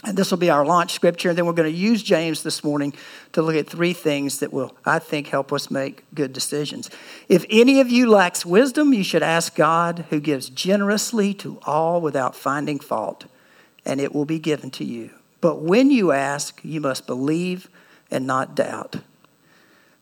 And 0.04 0.16
this 0.16 0.30
will 0.30 0.38
be 0.38 0.48
our 0.48 0.64
launch 0.64 0.92
scripture. 0.92 1.30
And 1.30 1.36
then 1.38 1.44
we're 1.44 1.52
going 1.52 1.72
to 1.72 1.76
use 1.76 2.00
James 2.00 2.44
this 2.44 2.62
morning 2.62 2.94
to 3.32 3.42
look 3.42 3.56
at 3.56 3.66
three 3.66 3.92
things 3.92 4.38
that 4.38 4.52
will, 4.52 4.76
I 4.86 5.00
think, 5.00 5.26
help 5.26 5.52
us 5.52 5.72
make 5.72 6.04
good 6.14 6.32
decisions. 6.32 6.88
If 7.28 7.44
any 7.50 7.80
of 7.80 7.90
you 7.90 8.08
lacks 8.08 8.46
wisdom, 8.46 8.94
you 8.94 9.02
should 9.02 9.24
ask 9.24 9.56
God, 9.56 10.04
who 10.10 10.20
gives 10.20 10.48
generously 10.50 11.34
to 11.34 11.58
all 11.64 12.00
without 12.00 12.36
finding 12.36 12.78
fault, 12.78 13.24
and 13.84 14.00
it 14.00 14.14
will 14.14 14.24
be 14.24 14.38
given 14.38 14.70
to 14.72 14.84
you. 14.84 15.10
But 15.40 15.62
when 15.62 15.90
you 15.90 16.12
ask, 16.12 16.60
you 16.62 16.80
must 16.80 17.06
believe 17.06 17.68
and 18.10 18.26
not 18.26 18.54
doubt. 18.54 18.96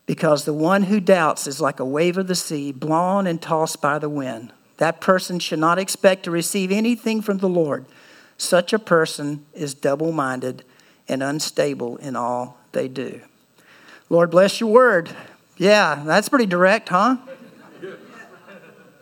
Because 0.05 0.45
the 0.45 0.53
one 0.53 0.83
who 0.83 0.99
doubts 0.99 1.47
is 1.47 1.61
like 1.61 1.79
a 1.79 1.85
wave 1.85 2.17
of 2.17 2.27
the 2.27 2.35
sea, 2.35 2.71
blown 2.71 3.27
and 3.27 3.41
tossed 3.41 3.81
by 3.81 3.99
the 3.99 4.09
wind. 4.09 4.51
That 4.77 5.01
person 5.01 5.39
should 5.39 5.59
not 5.59 5.77
expect 5.77 6.23
to 6.23 6.31
receive 6.31 6.71
anything 6.71 7.21
from 7.21 7.37
the 7.37 7.49
Lord. 7.49 7.85
Such 8.37 8.73
a 8.73 8.79
person 8.79 9.45
is 9.53 9.73
double 9.73 10.11
minded 10.11 10.63
and 11.07 11.21
unstable 11.21 11.97
in 11.97 12.15
all 12.15 12.57
they 12.71 12.87
do. 12.87 13.21
Lord, 14.09 14.31
bless 14.31 14.59
your 14.59 14.71
word. 14.71 15.09
Yeah, 15.57 16.01
that's 16.05 16.29
pretty 16.29 16.45
direct, 16.45 16.89
huh? 16.89 17.17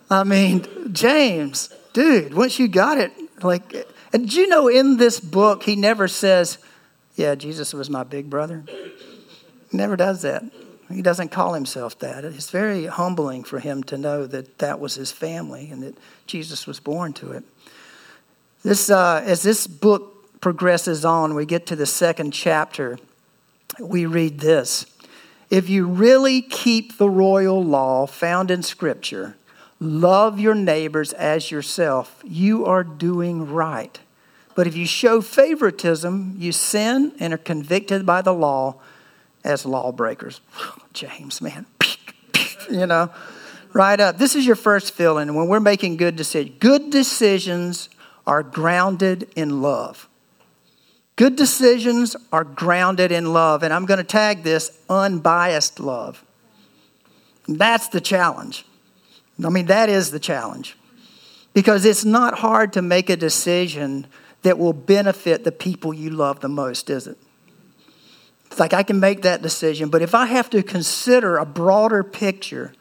I 0.10 0.24
mean, 0.24 0.66
James, 0.94 1.70
dude, 1.94 2.34
once 2.34 2.60
you 2.60 2.68
got 2.68 2.98
it, 2.98 3.12
like, 3.44 3.88
and 4.14 4.24
did 4.24 4.34
you 4.34 4.48
know 4.48 4.68
in 4.68 4.98
this 4.98 5.20
book, 5.20 5.64
he 5.64 5.76
never 5.76 6.08
says, 6.08 6.58
Yeah, 7.16 7.36
Jesus 7.36 7.74
was 7.74 7.90
my 7.90 8.04
big 8.04 8.30
brother? 8.30 8.64
He 9.72 9.78
never 9.78 9.96
does 9.96 10.22
that. 10.22 10.44
He 10.90 11.02
doesn't 11.02 11.30
call 11.30 11.54
himself 11.54 12.00
that. 12.00 12.24
It's 12.24 12.50
very 12.50 12.86
humbling 12.86 13.44
for 13.44 13.60
him 13.60 13.84
to 13.84 13.98
know 13.98 14.26
that 14.26 14.60
that 14.60 14.80
was 14.80 14.96
his 14.96 15.12
family 15.12 15.70
and 15.70 15.84
that 15.84 15.98
Jesus 16.28 16.66
was 16.66 16.80
born 16.80 17.12
to 17.14 17.34
it. 17.34 17.44
This, 18.64 18.90
uh, 18.90 19.22
as 19.26 19.44
this 19.44 19.68
book 19.68 20.40
progresses 20.40 21.04
on, 21.04 21.36
we 21.36 21.46
get 21.46 21.66
to 21.68 21.76
the 21.76 21.86
second 21.86 22.32
chapter. 22.32 22.98
We 23.80 24.06
read 24.06 24.40
this 24.40 24.86
If 25.50 25.70
you 25.70 25.88
really 25.88 26.42
keep 26.42 26.98
the 26.98 27.10
royal 27.10 27.64
law 27.64 28.08
found 28.08 28.50
in 28.50 28.64
Scripture, 28.64 29.36
love 29.80 30.40
your 30.40 30.56
neighbors 30.56 31.14
as 31.14 31.52
yourself, 31.52 32.22
you 32.26 32.66
are 32.66 32.84
doing 32.84 33.52
right. 33.52 34.00
But 34.56 34.68
if 34.68 34.76
you 34.76 34.86
show 34.86 35.22
favoritism, 35.22 36.36
you 36.38 36.52
sin 36.52 37.14
and 37.20 37.34
are 37.34 37.38
convicted 37.38 38.06
by 38.06 38.22
the 38.22 38.34
law 38.34 38.78
as 39.44 39.66
lawbreakers. 39.66 40.42
James, 40.94 41.42
man, 41.42 41.66
you 42.72 42.88
know, 42.88 43.12
right 43.74 44.00
up. 44.00 44.18
This 44.18 44.36
is 44.36 44.46
your 44.46 44.56
first 44.56 44.94
feeling 44.94 45.36
when 45.36 45.48
we're 45.48 45.60
making 45.60 45.98
good 45.98 46.16
decisions. 46.16 46.56
Good 46.60 46.90
decisions 46.90 47.90
are 48.26 48.44
grounded 48.44 49.30
in 49.36 49.62
love. 49.62 50.10
Good 51.18 51.36
decisions 51.36 52.16
are 52.32 52.44
grounded 52.44 53.12
in 53.12 53.34
love. 53.34 53.64
And 53.64 53.74
I'm 53.74 53.86
going 53.86 53.98
to 53.98 54.04
tag 54.04 54.44
this 54.44 54.78
unbiased 54.90 55.80
love. 55.80 56.24
That's 57.48 57.88
the 57.88 58.02
challenge. 58.02 58.66
I 59.44 59.50
mean, 59.50 59.68
that 59.68 59.90
is 59.90 60.12
the 60.12 60.20
challenge. 60.20 60.78
Because 61.54 61.86
it's 61.86 62.06
not 62.06 62.40
hard 62.40 62.74
to 62.74 62.82
make 62.82 63.10
a 63.10 63.16
decision 63.16 64.08
that 64.44 64.58
will 64.58 64.74
benefit 64.74 65.44
the 65.44 65.52
people 65.52 65.94
you 65.94 66.10
love 66.10 66.40
the 66.40 66.50
most, 66.50 66.90
is 66.90 67.08
it? 67.08 67.18
It's 68.46 68.60
like 68.60 68.74
I 68.74 68.84
can 68.84 69.00
make 69.00 69.24
that 69.24 69.42
decision, 69.42 69.90
but 69.90 70.02
if 70.02 70.16
I 70.16 70.26
have 70.28 70.50
to 70.52 70.64
consider 70.64 71.38
a 71.38 71.46
broader 71.46 72.04
picture, 72.04 72.74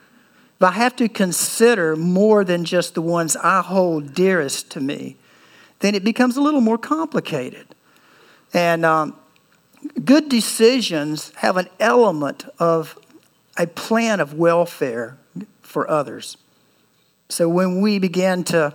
if 0.57 0.63
I 0.63 0.71
have 0.73 0.97
to 0.97 1.09
consider 1.09 1.97
more 1.97 2.45
than 2.45 2.65
just 2.65 2.95
the 2.95 3.03
ones 3.03 3.37
I 3.37 3.63
hold 3.63 4.15
dearest 4.15 4.71
to 4.73 4.81
me, 4.81 5.17
then 5.81 5.95
it 5.95 6.05
becomes 6.05 6.37
a 6.37 6.41
little 6.41 6.61
more 6.61 6.79
complicated. 6.79 7.75
And 8.55 8.85
um, 8.85 9.17
good 10.05 10.29
decisions 10.29 11.33
have 11.37 11.57
an 11.57 11.69
element 11.81 12.47
of 12.59 12.99
a 13.59 13.67
plan 13.67 14.21
of 14.21 14.35
welfare 14.35 15.19
for 15.63 15.91
others. 15.91 16.37
So 17.29 17.49
when 17.49 17.81
we 17.81 17.99
begin 17.99 18.45
to 18.45 18.75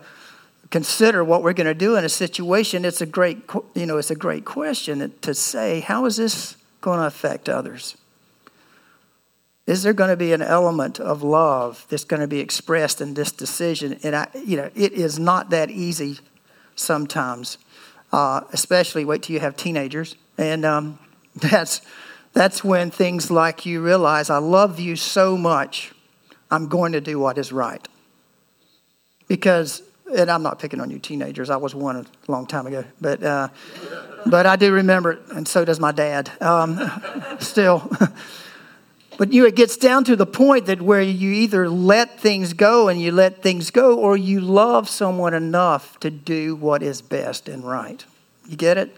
consider 0.70 1.24
what 1.24 1.44
we're 1.44 1.54
going 1.54 1.68
to 1.68 1.74
do 1.74 1.96
in 1.96 2.06
a 2.06 2.10
situation, 2.10 2.86
it's 2.86 3.02
a 3.02 3.06
great, 3.06 3.44
you 3.76 3.86
know, 3.86 3.98
it's 3.98 4.12
a 4.12 4.16
great 4.16 4.46
question 4.46 5.14
to 5.22 5.34
say, 5.34 5.82
how 5.82 6.06
is 6.06 6.18
this 6.18 6.56
going 6.80 7.00
to 7.00 7.06
affect 7.06 7.50
others? 7.50 7.98
Is 9.68 9.84
there 9.84 9.94
going 9.94 10.10
to 10.10 10.18
be 10.18 10.34
an 10.34 10.42
element 10.42 11.00
of 11.00 11.24
love 11.24 11.86
that's 11.90 12.04
going 12.04 12.22
to 12.22 12.28
be 12.28 12.40
expressed 12.40 13.00
in 13.00 13.14
this 13.14 13.32
decision? 13.32 14.00
And 14.04 14.16
I, 14.16 14.28
you 14.34 14.58
know, 14.58 14.70
it 14.76 14.94
is 14.94 15.20
not 15.20 15.52
that 15.52 15.70
easy 15.70 16.20
sometimes, 16.76 17.58
uh, 18.12 18.42
especially 18.52 19.06
wait 19.06 19.24
till 19.24 19.36
you 19.36 19.40
have 19.40 19.56
teenagers. 19.56 20.16
And 20.38 20.66
um, 20.66 21.00
that's, 21.36 21.82
that's 22.34 22.64
when 22.64 22.92
things 22.92 23.30
like 23.30 23.66
you 23.66 23.82
realize, 23.82 24.30
I 24.30 24.40
love 24.40 24.80
you 24.80 24.96
so 24.96 25.38
much, 25.38 25.94
I'm 26.50 26.68
going 26.68 26.94
to 26.94 27.02
do 27.02 27.20
what 27.20 27.38
is 27.38 27.52
right. 27.52 27.88
Because, 29.28 29.82
and 30.16 30.30
I'm 30.30 30.44
not 30.44 30.60
picking 30.60 30.82
on 30.82 30.92
you 30.92 31.00
teenagers, 31.00 31.50
I 31.50 31.58
was 31.58 31.74
one 31.74 31.96
a 31.96 32.06
long 32.32 32.46
time 32.46 32.68
ago, 32.68 32.84
but, 33.00 33.24
uh, 33.24 33.48
but 34.26 34.46
I 34.46 34.56
do 34.56 34.72
remember 34.72 35.14
it, 35.14 35.20
and 35.34 35.48
so 35.48 35.66
does 35.66 35.80
my 35.80 35.92
dad. 35.92 36.32
Um, 36.42 36.80
still. 37.40 37.90
But 39.22 39.34
you, 39.34 39.46
it 39.46 39.56
gets 39.56 39.78
down 39.78 40.04
to 40.06 40.16
the 40.16 40.26
point 40.26 40.66
that 40.66 40.82
where 40.82 41.00
you 41.00 41.30
either 41.32 41.70
let 41.70 42.20
things 42.20 42.54
go 42.54 42.88
and 42.88 43.00
you 43.00 43.12
let 43.12 43.44
things 43.44 43.70
go, 43.70 44.00
or 44.00 44.18
you 44.18 44.42
love 44.42 44.90
someone 44.90 45.36
enough 45.36 46.00
to 46.00 46.10
do 46.10 46.56
what 46.56 46.82
is 46.82 47.04
best 47.04 47.48
and 47.48 47.64
right. 47.64 48.04
You 48.50 48.58
get 48.58 48.80
it? 48.80 48.96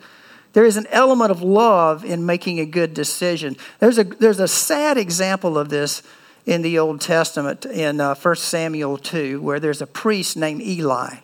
There 0.54 0.64
is 0.64 0.78
an 0.78 0.88
element 0.92 1.32
of 1.32 1.42
love 1.42 2.06
in 2.06 2.26
making 2.26 2.62
a 2.62 2.66
good 2.66 2.94
decision. 2.94 3.58
There's 3.80 3.98
a, 3.98 4.06
there's 4.06 4.40
a 4.40 4.48
sad 4.48 4.98
example 4.98 5.58
of 5.58 5.68
this 5.68 6.04
in 6.46 6.62
the 6.62 6.80
Old 6.80 7.02
Testament 7.02 7.66
in 7.66 8.02
uh, 8.02 8.16
1 8.16 8.36
Samuel 8.36 8.98
2, 8.98 9.42
where 9.42 9.60
there's 9.60 9.82
a 9.82 9.88
priest 9.88 10.36
named 10.38 10.62
Eli. 10.62 11.18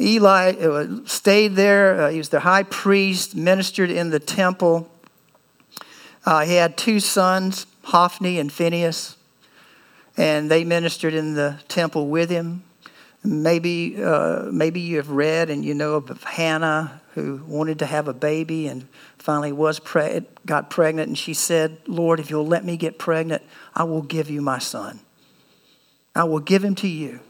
Eli 0.00 0.50
uh, 0.52 0.86
stayed 1.06 1.54
there, 1.54 2.02
uh, 2.02 2.10
he 2.10 2.18
was 2.18 2.28
the 2.28 2.40
high 2.40 2.64
priest, 2.64 3.34
ministered 3.36 3.90
in 3.90 4.10
the 4.10 4.18
temple. 4.18 4.90
Uh, 6.26 6.44
he 6.44 6.54
had 6.54 6.76
two 6.76 7.00
sons. 7.00 7.66
Hophni 7.84 8.38
and 8.38 8.50
Phinehas, 8.50 9.16
and 10.16 10.50
they 10.50 10.64
ministered 10.64 11.14
in 11.14 11.34
the 11.34 11.58
temple 11.68 12.08
with 12.08 12.30
him. 12.30 12.62
Maybe, 13.24 14.02
uh, 14.02 14.50
maybe 14.52 14.80
you 14.80 14.98
have 14.98 15.10
read 15.10 15.48
and 15.48 15.64
you 15.64 15.74
know 15.74 15.94
of 15.94 16.22
Hannah 16.22 17.00
who 17.14 17.42
wanted 17.46 17.78
to 17.78 17.86
have 17.86 18.06
a 18.06 18.12
baby 18.12 18.66
and 18.66 18.86
finally 19.18 19.52
was 19.52 19.78
pre- 19.78 20.26
got 20.44 20.68
pregnant, 20.68 21.08
and 21.08 21.16
she 21.16 21.32
said, 21.32 21.78
"Lord, 21.86 22.20
if 22.20 22.28
you'll 22.28 22.46
let 22.46 22.64
me 22.64 22.76
get 22.76 22.98
pregnant, 22.98 23.42
I 23.74 23.84
will 23.84 24.02
give 24.02 24.28
you 24.28 24.42
my 24.42 24.58
son. 24.58 25.00
I 26.14 26.24
will 26.24 26.40
give 26.40 26.62
him 26.62 26.74
to 26.76 26.88
you." 26.88 27.20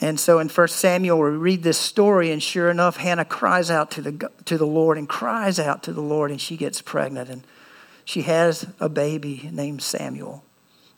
And 0.00 0.18
so 0.18 0.38
in 0.38 0.48
1 0.48 0.68
Samuel, 0.68 1.18
we 1.18 1.30
read 1.30 1.64
this 1.64 1.76
story, 1.76 2.30
and 2.30 2.42
sure 2.42 2.70
enough, 2.70 2.98
Hannah 2.98 3.24
cries 3.24 3.70
out 3.70 3.90
to 3.92 4.00
the, 4.00 4.30
to 4.44 4.56
the 4.56 4.66
Lord 4.66 4.96
and 4.96 5.08
cries 5.08 5.58
out 5.58 5.82
to 5.82 5.92
the 5.92 6.00
Lord, 6.00 6.30
and 6.30 6.40
she 6.40 6.56
gets 6.56 6.80
pregnant. 6.80 7.28
And 7.28 7.42
she 8.04 8.22
has 8.22 8.66
a 8.80 8.88
baby 8.88 9.50
named 9.52 9.82
Samuel. 9.82 10.44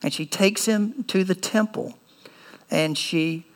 And 0.03 0.13
she 0.13 0.27
takes 0.27 0.67
him 0.67 1.03
to 1.05 1.25
the 1.25 1.35
temple 1.35 1.95
and 2.71 2.97
she 2.97 3.47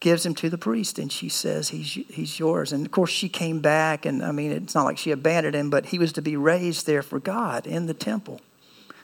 gives 0.00 0.24
him 0.24 0.34
to 0.34 0.48
the 0.48 0.58
priest 0.58 0.98
and 0.98 1.12
she 1.12 1.28
says, 1.28 1.68
he's, 1.68 1.92
he's 2.08 2.38
yours. 2.38 2.72
And 2.72 2.84
of 2.86 2.90
course, 2.90 3.10
she 3.10 3.28
came 3.28 3.60
back, 3.60 4.06
and 4.06 4.24
I 4.24 4.32
mean, 4.32 4.50
it's 4.50 4.74
not 4.74 4.84
like 4.84 4.98
she 4.98 5.10
abandoned 5.10 5.54
him, 5.54 5.70
but 5.70 5.86
he 5.86 5.98
was 5.98 6.12
to 6.14 6.22
be 6.22 6.36
raised 6.36 6.86
there 6.86 7.02
for 7.02 7.20
God 7.20 7.66
in 7.66 7.86
the 7.86 7.94
temple. 7.94 8.40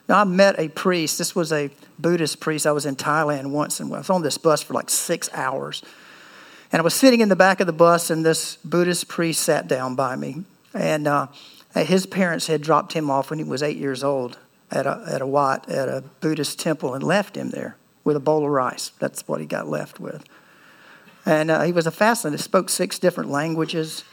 Now, 0.09 0.21
I 0.21 0.23
met 0.23 0.57
a 0.57 0.69
priest. 0.69 1.17
This 1.17 1.35
was 1.35 1.51
a 1.51 1.69
Buddhist 1.99 2.39
priest. 2.39 2.65
I 2.65 2.71
was 2.71 2.85
in 2.85 2.95
Thailand 2.95 3.51
once, 3.51 3.79
and 3.79 3.93
I 3.93 3.99
was 3.99 4.09
on 4.09 4.23
this 4.23 4.37
bus 4.37 4.63
for 4.63 4.73
like 4.73 4.89
six 4.89 5.29
hours. 5.33 5.83
And 6.71 6.79
I 6.79 6.83
was 6.83 6.93
sitting 6.93 7.21
in 7.21 7.29
the 7.29 7.35
back 7.35 7.59
of 7.59 7.67
the 7.67 7.73
bus, 7.73 8.09
and 8.09 8.25
this 8.25 8.55
Buddhist 8.57 9.07
priest 9.07 9.43
sat 9.43 9.67
down 9.67 9.95
by 9.95 10.15
me. 10.15 10.43
And 10.73 11.07
uh, 11.07 11.27
his 11.75 12.05
parents 12.05 12.47
had 12.47 12.61
dropped 12.61 12.93
him 12.93 13.09
off 13.09 13.29
when 13.29 13.39
he 13.39 13.45
was 13.45 13.61
eight 13.61 13.77
years 13.77 14.03
old 14.03 14.37
at 14.71 14.85
a, 14.85 15.03
at 15.07 15.21
a 15.21 15.27
Wat, 15.27 15.69
at 15.69 15.89
a 15.89 16.03
Buddhist 16.21 16.59
temple, 16.59 16.93
and 16.93 17.03
left 17.03 17.35
him 17.35 17.49
there 17.49 17.75
with 18.03 18.15
a 18.15 18.21
bowl 18.21 18.45
of 18.45 18.51
rice. 18.51 18.91
That's 18.99 19.27
what 19.27 19.41
he 19.41 19.45
got 19.45 19.67
left 19.67 19.99
with. 19.99 20.23
And 21.27 21.51
uh, 21.51 21.61
he 21.63 21.73
was 21.73 21.85
a 21.85 21.91
fascinator. 21.91 22.41
Spoke 22.41 22.69
six 22.69 22.99
different 22.99 23.29
languages. 23.29 24.03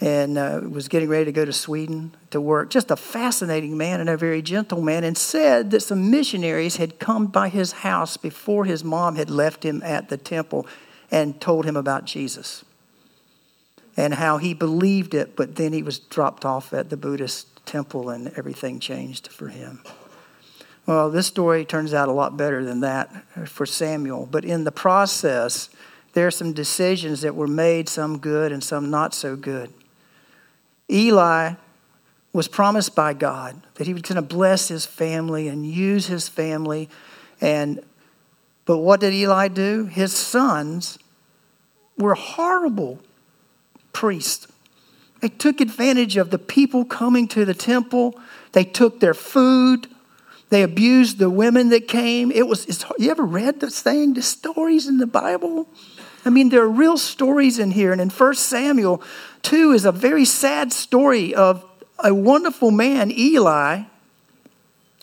and 0.00 0.38
uh, 0.38 0.60
was 0.68 0.88
getting 0.88 1.08
ready 1.08 1.24
to 1.24 1.32
go 1.32 1.44
to 1.44 1.52
Sweden 1.52 2.14
to 2.30 2.40
work. 2.40 2.70
Just 2.70 2.90
a 2.90 2.96
fascinating 2.96 3.76
man 3.76 4.00
and 4.00 4.08
a 4.08 4.16
very 4.16 4.42
gentle 4.42 4.80
man, 4.80 5.04
and 5.04 5.18
said 5.18 5.70
that 5.72 5.80
some 5.80 6.10
missionaries 6.10 6.76
had 6.76 6.98
come 6.98 7.26
by 7.26 7.48
his 7.48 7.72
house 7.72 8.16
before 8.16 8.64
his 8.64 8.84
mom 8.84 9.16
had 9.16 9.30
left 9.30 9.64
him 9.64 9.82
at 9.82 10.08
the 10.08 10.16
temple 10.16 10.66
and 11.10 11.40
told 11.40 11.64
him 11.64 11.76
about 11.76 12.04
Jesus 12.04 12.64
and 13.96 14.14
how 14.14 14.38
he 14.38 14.54
believed 14.54 15.14
it, 15.14 15.34
but 15.34 15.56
then 15.56 15.72
he 15.72 15.82
was 15.82 15.98
dropped 15.98 16.44
off 16.44 16.72
at 16.72 16.88
the 16.88 16.96
Buddhist 16.96 17.48
temple 17.66 18.10
and 18.10 18.28
everything 18.36 18.78
changed 18.78 19.26
for 19.26 19.48
him. 19.48 19.82
Well, 20.86 21.10
this 21.10 21.26
story 21.26 21.64
turns 21.64 21.92
out 21.92 22.08
a 22.08 22.12
lot 22.12 22.36
better 22.36 22.64
than 22.64 22.80
that 22.80 23.10
for 23.48 23.66
Samuel, 23.66 24.28
but 24.30 24.44
in 24.44 24.62
the 24.62 24.70
process, 24.70 25.68
there 26.12 26.26
are 26.26 26.32
some 26.32 26.52
decisions 26.52 27.20
that 27.20 27.34
were 27.34 27.46
made, 27.46 27.88
some 27.88 28.18
good 28.18 28.52
and 28.52 28.62
some 28.62 28.90
not 28.90 29.14
so 29.14 29.36
good. 29.36 29.72
Eli 30.90 31.54
was 32.32 32.48
promised 32.48 32.94
by 32.94 33.12
God 33.12 33.60
that 33.74 33.86
he 33.86 33.92
was 33.92 34.02
going 34.02 34.16
to 34.16 34.22
bless 34.22 34.68
his 34.68 34.86
family 34.86 35.48
and 35.48 35.66
use 35.66 36.06
his 36.06 36.28
family 36.28 36.88
and 37.40 37.80
but 38.68 38.78
what 38.78 39.00
did 39.00 39.14
Eli 39.14 39.48
do? 39.48 39.86
His 39.86 40.14
sons 40.14 40.98
were 41.96 42.14
horrible 42.14 42.98
priests. 43.94 44.46
They 45.22 45.30
took 45.30 45.62
advantage 45.62 46.18
of 46.18 46.28
the 46.28 46.38
people 46.38 46.84
coming 46.84 47.28
to 47.28 47.46
the 47.46 47.54
temple. 47.54 48.20
They 48.52 48.64
took 48.64 49.00
their 49.00 49.14
food. 49.14 49.88
They 50.50 50.62
abused 50.62 51.16
the 51.16 51.30
women 51.30 51.70
that 51.70 51.88
came. 51.88 52.30
It 52.30 52.46
was. 52.46 52.84
you 52.98 53.10
ever 53.10 53.24
read 53.24 53.60
the 53.60 53.70
thing? 53.70 54.12
The 54.12 54.20
stories 54.20 54.86
in 54.86 54.98
the 54.98 55.06
Bible. 55.06 55.66
I 56.24 56.30
mean, 56.30 56.48
there 56.48 56.62
are 56.62 56.68
real 56.68 56.96
stories 56.96 57.58
in 57.58 57.70
here. 57.70 57.92
And 57.92 58.00
in 58.00 58.10
1 58.10 58.34
Samuel 58.34 59.02
2 59.42 59.72
is 59.72 59.84
a 59.84 59.92
very 59.92 60.24
sad 60.24 60.72
story 60.72 61.34
of 61.34 61.64
a 61.98 62.14
wonderful 62.14 62.70
man, 62.70 63.10
Eli, 63.10 63.82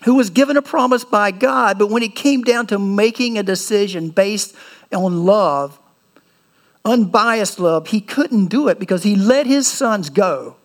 who 0.04 0.16
was 0.16 0.30
given 0.30 0.58
a 0.58 0.62
promise 0.62 1.04
by 1.04 1.32
God, 1.32 1.80
but 1.80 1.90
when 1.90 2.04
it 2.04 2.16
came 2.16 2.44
down 2.44 2.68
to 2.68 2.80
making 2.80 3.38
a 3.38 3.44
decision 3.44 4.10
based 4.10 4.56
on 4.94 5.26
love, 5.26 5.80
unbiased 6.84 7.60
love, 7.60 7.88
he 7.88 8.02
couldn't 8.02 8.48
do 8.48 8.68
it 8.68 8.80
because 8.80 9.04
he 9.04 9.16
let 9.16 9.48
his 9.48 9.68
sons 9.68 10.10
go. 10.10 10.56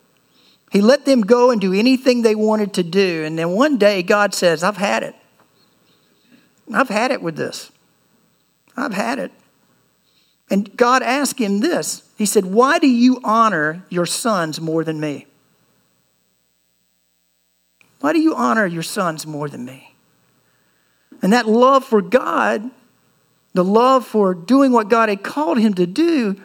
He 0.70 0.80
let 0.80 1.04
them 1.04 1.22
go 1.22 1.50
and 1.50 1.60
do 1.60 1.72
anything 1.72 2.22
they 2.22 2.34
wanted 2.34 2.74
to 2.74 2.82
do. 2.82 3.24
And 3.24 3.38
then 3.38 3.50
one 3.50 3.76
day 3.76 4.02
God 4.02 4.34
says, 4.34 4.62
I've 4.62 4.76
had 4.76 5.02
it. 5.02 5.16
I've 6.72 6.88
had 6.88 7.10
it 7.10 7.22
with 7.22 7.36
this. 7.36 7.72
I've 8.76 8.92
had 8.92 9.18
it. 9.18 9.32
And 10.50 10.76
God 10.76 11.02
asked 11.02 11.38
him 11.38 11.60
this 11.60 12.02
He 12.18 12.26
said, 12.26 12.46
Why 12.46 12.78
do 12.78 12.88
you 12.88 13.20
honor 13.24 13.84
your 13.88 14.06
sons 14.06 14.60
more 14.60 14.84
than 14.84 15.00
me? 15.00 15.26
Why 18.00 18.12
do 18.12 18.20
you 18.20 18.34
honor 18.34 18.66
your 18.66 18.82
sons 18.82 19.26
more 19.26 19.48
than 19.48 19.64
me? 19.64 19.94
And 21.22 21.32
that 21.32 21.46
love 21.46 21.84
for 21.84 22.00
God 22.00 22.70
the 23.52 23.64
love 23.64 24.06
for 24.06 24.34
doing 24.34 24.72
what 24.72 24.88
God 24.88 25.08
had 25.08 25.22
called 25.22 25.58
him 25.58 25.74
to 25.74 25.86
do 25.86 26.36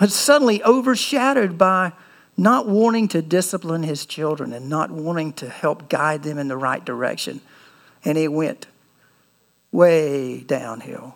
was 0.00 0.14
suddenly 0.14 0.62
overshadowed 0.62 1.58
by 1.58 1.92
not 2.36 2.68
wanting 2.68 3.08
to 3.08 3.22
discipline 3.22 3.82
his 3.82 4.06
children 4.06 4.52
and 4.52 4.68
not 4.68 4.90
wanting 4.90 5.32
to 5.34 5.48
help 5.48 5.88
guide 5.88 6.22
them 6.22 6.38
in 6.38 6.48
the 6.48 6.56
right 6.56 6.84
direction. 6.84 7.40
And 8.04 8.16
it 8.16 8.32
went 8.32 8.66
way 9.72 10.40
downhill 10.40 11.15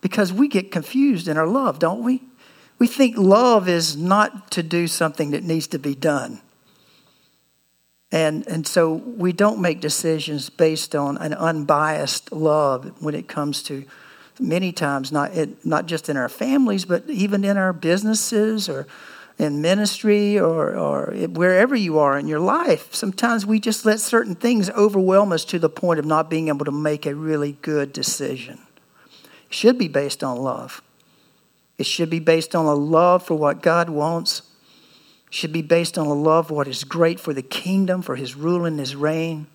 because 0.00 0.32
we 0.32 0.48
get 0.48 0.70
confused 0.70 1.28
in 1.28 1.36
our 1.36 1.46
love, 1.46 1.78
don't 1.78 2.02
we? 2.02 2.22
We 2.78 2.86
think 2.86 3.16
love 3.16 3.68
is 3.68 3.96
not 3.96 4.50
to 4.52 4.62
do 4.62 4.86
something 4.86 5.30
that 5.32 5.42
needs 5.42 5.66
to 5.68 5.78
be 5.78 5.94
done. 5.94 6.40
And, 8.10 8.46
and 8.46 8.66
so 8.66 8.94
we 8.94 9.32
don't 9.32 9.60
make 9.60 9.80
decisions 9.80 10.48
based 10.48 10.94
on 10.94 11.18
an 11.18 11.34
unbiased 11.34 12.32
love 12.32 13.02
when 13.02 13.14
it 13.14 13.28
comes 13.28 13.62
to 13.64 13.84
many 14.40 14.72
times, 14.72 15.12
not, 15.12 15.32
it, 15.32 15.64
not 15.66 15.86
just 15.86 16.08
in 16.08 16.16
our 16.16 16.28
families, 16.28 16.84
but 16.84 17.08
even 17.10 17.44
in 17.44 17.56
our 17.56 17.72
businesses 17.72 18.68
or 18.68 18.86
in 19.38 19.60
ministry 19.60 20.38
or, 20.38 20.74
or 20.74 21.12
wherever 21.28 21.76
you 21.76 21.98
are 21.98 22.18
in 22.18 22.26
your 22.26 22.40
life. 22.40 22.94
Sometimes 22.94 23.44
we 23.44 23.60
just 23.60 23.84
let 23.84 24.00
certain 24.00 24.34
things 24.34 24.70
overwhelm 24.70 25.32
us 25.32 25.44
to 25.46 25.58
the 25.58 25.68
point 25.68 25.98
of 25.98 26.06
not 26.06 26.30
being 26.30 26.48
able 26.48 26.64
to 26.64 26.72
make 26.72 27.04
a 27.04 27.14
really 27.14 27.52
good 27.60 27.92
decision. 27.92 28.58
Should 29.48 29.78
be 29.78 29.88
based 29.88 30.22
on 30.22 30.36
love. 30.38 30.82
It 31.78 31.86
should 31.86 32.10
be 32.10 32.18
based 32.18 32.54
on 32.54 32.66
a 32.66 32.74
love 32.74 33.24
for 33.24 33.34
what 33.34 33.62
God 33.62 33.88
wants. 33.88 34.42
It 35.28 35.34
should 35.34 35.52
be 35.52 35.62
based 35.62 35.96
on 35.96 36.06
a 36.06 36.14
love 36.14 36.48
for 36.48 36.54
what 36.54 36.68
is 36.68 36.84
great 36.84 37.20
for 37.20 37.32
the 37.32 37.42
kingdom, 37.42 38.02
for 38.02 38.16
his 38.16 38.34
rule 38.34 38.64
and 38.64 38.78
his 38.78 38.96
reign. 38.96 39.46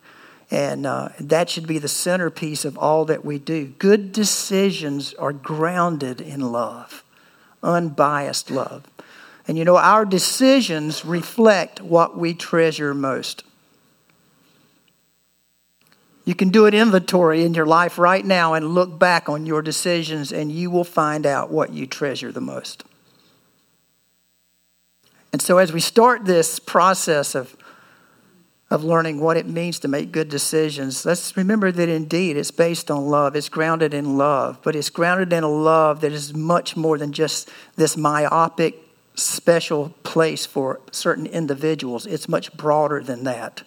And 0.49 0.85
uh, 0.85 1.09
that 1.19 1.49
should 1.49 1.67
be 1.67 1.79
the 1.79 1.87
centerpiece 1.87 2.63
of 2.63 2.77
all 2.77 3.05
that 3.05 3.25
we 3.25 3.39
do. 3.39 3.67
Good 3.79 4.11
decisions 4.11 5.13
are 5.15 5.33
grounded 5.33 6.21
in 6.21 6.51
love, 6.51 7.03
unbiased 7.61 8.51
love. 8.51 8.85
And 9.47 9.57
you 9.57 9.65
know, 9.65 9.77
our 9.77 10.05
decisions 10.05 11.03
reflect 11.03 11.81
what 11.81 12.17
we 12.17 12.33
treasure 12.33 12.93
most. 12.93 13.43
You 16.25 16.35
can 16.35 16.49
do 16.49 16.65
an 16.65 16.73
inventory 16.73 17.43
in 17.43 17.53
your 17.53 17.65
life 17.65 17.97
right 17.97 18.25
now 18.25 18.53
and 18.53 18.73
look 18.73 18.97
back 18.97 19.27
on 19.27 19.45
your 19.45 19.61
decisions, 19.61 20.31
and 20.31 20.51
you 20.51 20.71
will 20.71 20.85
find 20.85 21.25
out 21.25 21.51
what 21.51 21.73
you 21.73 21.85
treasure 21.85 22.31
the 22.31 22.41
most. 22.41 22.83
And 25.33 25.41
so, 25.41 25.57
as 25.57 25.73
we 25.73 25.81
start 25.81 26.25
this 26.25 26.59
process 26.59 27.35
of 27.35 27.55
of 28.73 28.83
learning 28.83 29.19
what 29.19 29.37
it 29.37 29.45
means 29.45 29.77
to 29.77 29.87
make 29.87 30.11
good 30.11 30.29
decisions, 30.29 31.05
let's 31.05 31.37
remember 31.37 31.71
that 31.71 31.89
indeed 31.89 32.35
it's 32.35 32.49
based 32.49 32.89
on 32.89 33.05
love. 33.05 33.35
It's 33.35 33.47
grounded 33.47 33.93
in 33.93 34.17
love, 34.17 34.59
but 34.63 34.75
it's 34.75 34.89
grounded 34.89 35.31
in 35.31 35.43
a 35.43 35.49
love 35.49 36.01
that 36.01 36.11
is 36.11 36.33
much 36.33 36.75
more 36.75 36.97
than 36.97 37.11
just 37.11 37.51
this 37.75 37.95
myopic, 37.95 38.75
special 39.13 39.89
place 40.01 40.47
for 40.47 40.81
certain 40.91 41.27
individuals. 41.27 42.07
It's 42.07 42.27
much 42.27 42.51
broader 42.57 43.03
than 43.03 43.25
that. 43.25 43.61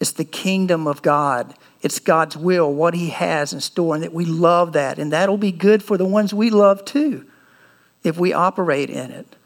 It's 0.00 0.12
the 0.12 0.24
kingdom 0.24 0.86
of 0.86 1.02
God. 1.02 1.54
It's 1.82 1.98
God's 1.98 2.36
will, 2.36 2.72
what 2.72 2.94
He 2.94 3.10
has 3.10 3.52
in 3.52 3.60
store, 3.60 3.94
and 3.94 4.04
that 4.04 4.12
we 4.12 4.24
love 4.24 4.72
that. 4.72 4.98
And 4.98 5.12
that'll 5.12 5.38
be 5.38 5.52
good 5.52 5.82
for 5.82 5.96
the 5.96 6.04
ones 6.04 6.34
we 6.34 6.50
love 6.50 6.84
too, 6.84 7.26
if 8.02 8.18
we 8.18 8.32
operate 8.32 8.90
in 8.90 9.10
it. 9.10 9.36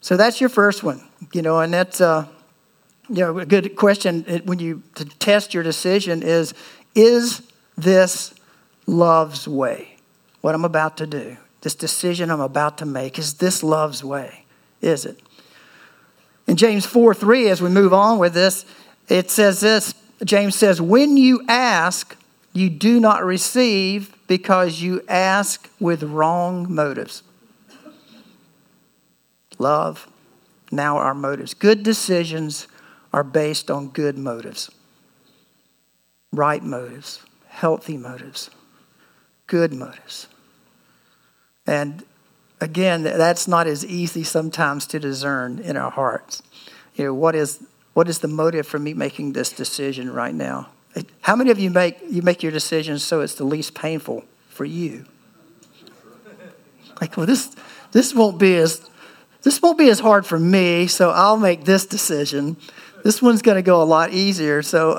So 0.00 0.16
that's 0.16 0.40
your 0.40 0.50
first 0.50 0.82
one, 0.82 1.02
you 1.32 1.42
know, 1.42 1.60
and 1.60 1.72
that's. 1.72 2.00
Uh, 2.00 2.26
you 3.08 3.16
know, 3.16 3.38
a 3.38 3.46
good 3.46 3.76
question 3.76 4.22
when 4.44 4.58
you 4.58 4.82
to 4.94 5.04
test 5.04 5.52
your 5.52 5.62
decision 5.62 6.22
is 6.22 6.54
is 6.94 7.42
this 7.76 8.34
love's 8.86 9.48
way? 9.48 9.96
What 10.40 10.54
I'm 10.54 10.64
about 10.64 10.96
to 10.98 11.06
do, 11.06 11.36
this 11.62 11.74
decision 11.74 12.30
I'm 12.30 12.40
about 12.40 12.78
to 12.78 12.86
make, 12.86 13.18
is 13.18 13.34
this 13.34 13.62
love's 13.62 14.04
way? 14.04 14.44
Is 14.80 15.04
it? 15.04 15.20
In 16.46 16.56
James 16.56 16.86
4 16.86 17.14
3, 17.14 17.48
as 17.48 17.62
we 17.62 17.70
move 17.70 17.92
on 17.92 18.18
with 18.18 18.34
this, 18.34 18.64
it 19.08 19.30
says 19.30 19.60
this 19.60 19.94
James 20.24 20.54
says, 20.54 20.80
When 20.80 21.16
you 21.16 21.44
ask, 21.48 22.16
you 22.52 22.70
do 22.70 23.00
not 23.00 23.24
receive 23.24 24.14
because 24.26 24.80
you 24.80 25.02
ask 25.08 25.70
with 25.80 26.02
wrong 26.02 26.72
motives. 26.72 27.22
Love, 29.58 30.08
now 30.70 30.96
our 30.96 31.14
motives. 31.14 31.54
Good 31.54 31.82
decisions 31.82 32.66
are 33.12 33.24
based 33.24 33.70
on 33.70 33.88
good 33.88 34.18
motives, 34.18 34.70
right 36.32 36.62
motives, 36.62 37.22
healthy 37.48 37.96
motives, 37.96 38.50
good 39.46 39.72
motives. 39.72 40.26
And 41.66 42.04
again, 42.60 43.04
that's 43.04 43.46
not 43.46 43.66
as 43.66 43.86
easy 43.86 44.24
sometimes 44.24 44.86
to 44.88 44.98
discern 44.98 45.58
in 45.58 45.76
our 45.76 45.90
hearts. 45.90 46.42
You 46.94 47.06
know, 47.06 47.14
what 47.14 47.34
is, 47.34 47.62
what 47.94 48.08
is 48.08 48.18
the 48.18 48.28
motive 48.28 48.66
for 48.66 48.78
me 48.78 48.94
making 48.94 49.32
this 49.32 49.50
decision 49.50 50.12
right 50.12 50.34
now? 50.34 50.68
How 51.22 51.34
many 51.34 51.50
of 51.50 51.58
you 51.58 51.70
make, 51.70 51.98
you 52.08 52.22
make 52.22 52.42
your 52.42 52.52
decisions 52.52 53.02
so 53.02 53.20
it's 53.20 53.34
the 53.34 53.44
least 53.44 53.74
painful 53.74 54.24
for 54.48 54.64
you? 54.64 55.06
Like, 57.00 57.16
well, 57.16 57.26
this, 57.26 57.54
this 57.92 58.14
won't 58.14 58.38
be 58.38 58.56
as 58.56 58.88
this 59.42 59.60
won't 59.60 59.76
be 59.76 59.90
as 59.90 60.00
hard 60.00 60.24
for 60.24 60.38
me, 60.38 60.86
so 60.86 61.10
I'll 61.10 61.36
make 61.36 61.64
this 61.64 61.84
decision 61.84 62.56
this 63.04 63.20
one's 63.20 63.42
going 63.42 63.56
to 63.56 63.62
go 63.62 63.82
a 63.82 63.84
lot 63.84 64.12
easier. 64.12 64.62
So, 64.62 64.96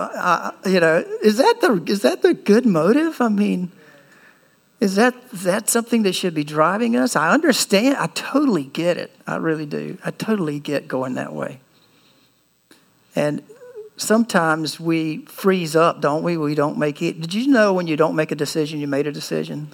you 0.65 0.79
know, 0.79 1.03
is 1.23 1.37
that 1.37 1.59
the 1.59 1.83
is 1.87 2.03
that 2.03 2.21
the 2.21 2.35
good 2.35 2.65
motive? 2.65 3.19
I 3.19 3.29
mean, 3.29 3.71
is 4.79 4.95
that 4.95 5.15
is 5.33 5.43
that 5.43 5.69
something 5.69 6.03
that 6.03 6.13
should 6.13 6.35
be 6.35 6.43
driving 6.43 6.95
us? 6.95 7.15
I 7.15 7.31
understand. 7.31 7.97
I 7.97 8.07
totally 8.07 8.65
get 8.65 8.97
it. 8.97 9.11
I 9.25 9.37
really 9.37 9.65
do. 9.65 9.97
I 10.05 10.11
totally 10.11 10.59
get 10.59 10.87
going 10.87 11.15
that 11.15 11.33
way. 11.33 11.59
And 13.15 13.41
sometimes 13.97 14.79
we 14.79 15.25
freeze 15.25 15.75
up, 15.75 16.01
don't 16.01 16.23
we? 16.23 16.37
We 16.37 16.55
don't 16.55 16.77
make 16.77 17.01
it. 17.01 17.21
Did 17.21 17.33
you 17.33 17.47
know 17.47 17.73
when 17.73 17.87
you 17.87 17.95
don't 17.95 18.15
make 18.15 18.31
a 18.31 18.35
decision, 18.35 18.79
you 18.79 18.87
made 18.87 19.07
a 19.07 19.11
decision? 19.11 19.69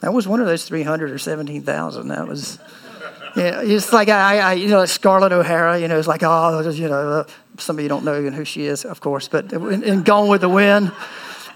That 0.00 0.12
was 0.12 0.26
one 0.26 0.40
of 0.40 0.46
those 0.46 0.64
300 0.64 1.10
or 1.10 1.18
17,000. 1.18 2.08
That 2.08 2.28
was 2.28 2.58
Yeah, 3.36 3.62
it's 3.62 3.92
like 3.92 4.08
I, 4.08 4.38
I, 4.38 4.52
you 4.52 4.68
know, 4.68 4.78
like 4.78 4.88
Scarlett 4.88 5.32
O'Hara. 5.32 5.78
You 5.80 5.88
know, 5.88 5.98
it's 5.98 6.06
like 6.06 6.22
oh, 6.22 6.60
you 6.70 6.88
know, 6.88 7.08
uh, 7.20 7.24
some 7.58 7.78
of 7.78 7.82
you 7.82 7.88
don't 7.88 8.04
know 8.04 8.18
even 8.18 8.32
who 8.32 8.44
she 8.44 8.66
is, 8.66 8.84
of 8.84 9.00
course, 9.00 9.28
but 9.28 9.52
in, 9.52 9.82
in 9.82 10.02
Gone 10.02 10.28
with 10.28 10.40
the 10.40 10.48
Wind. 10.48 10.92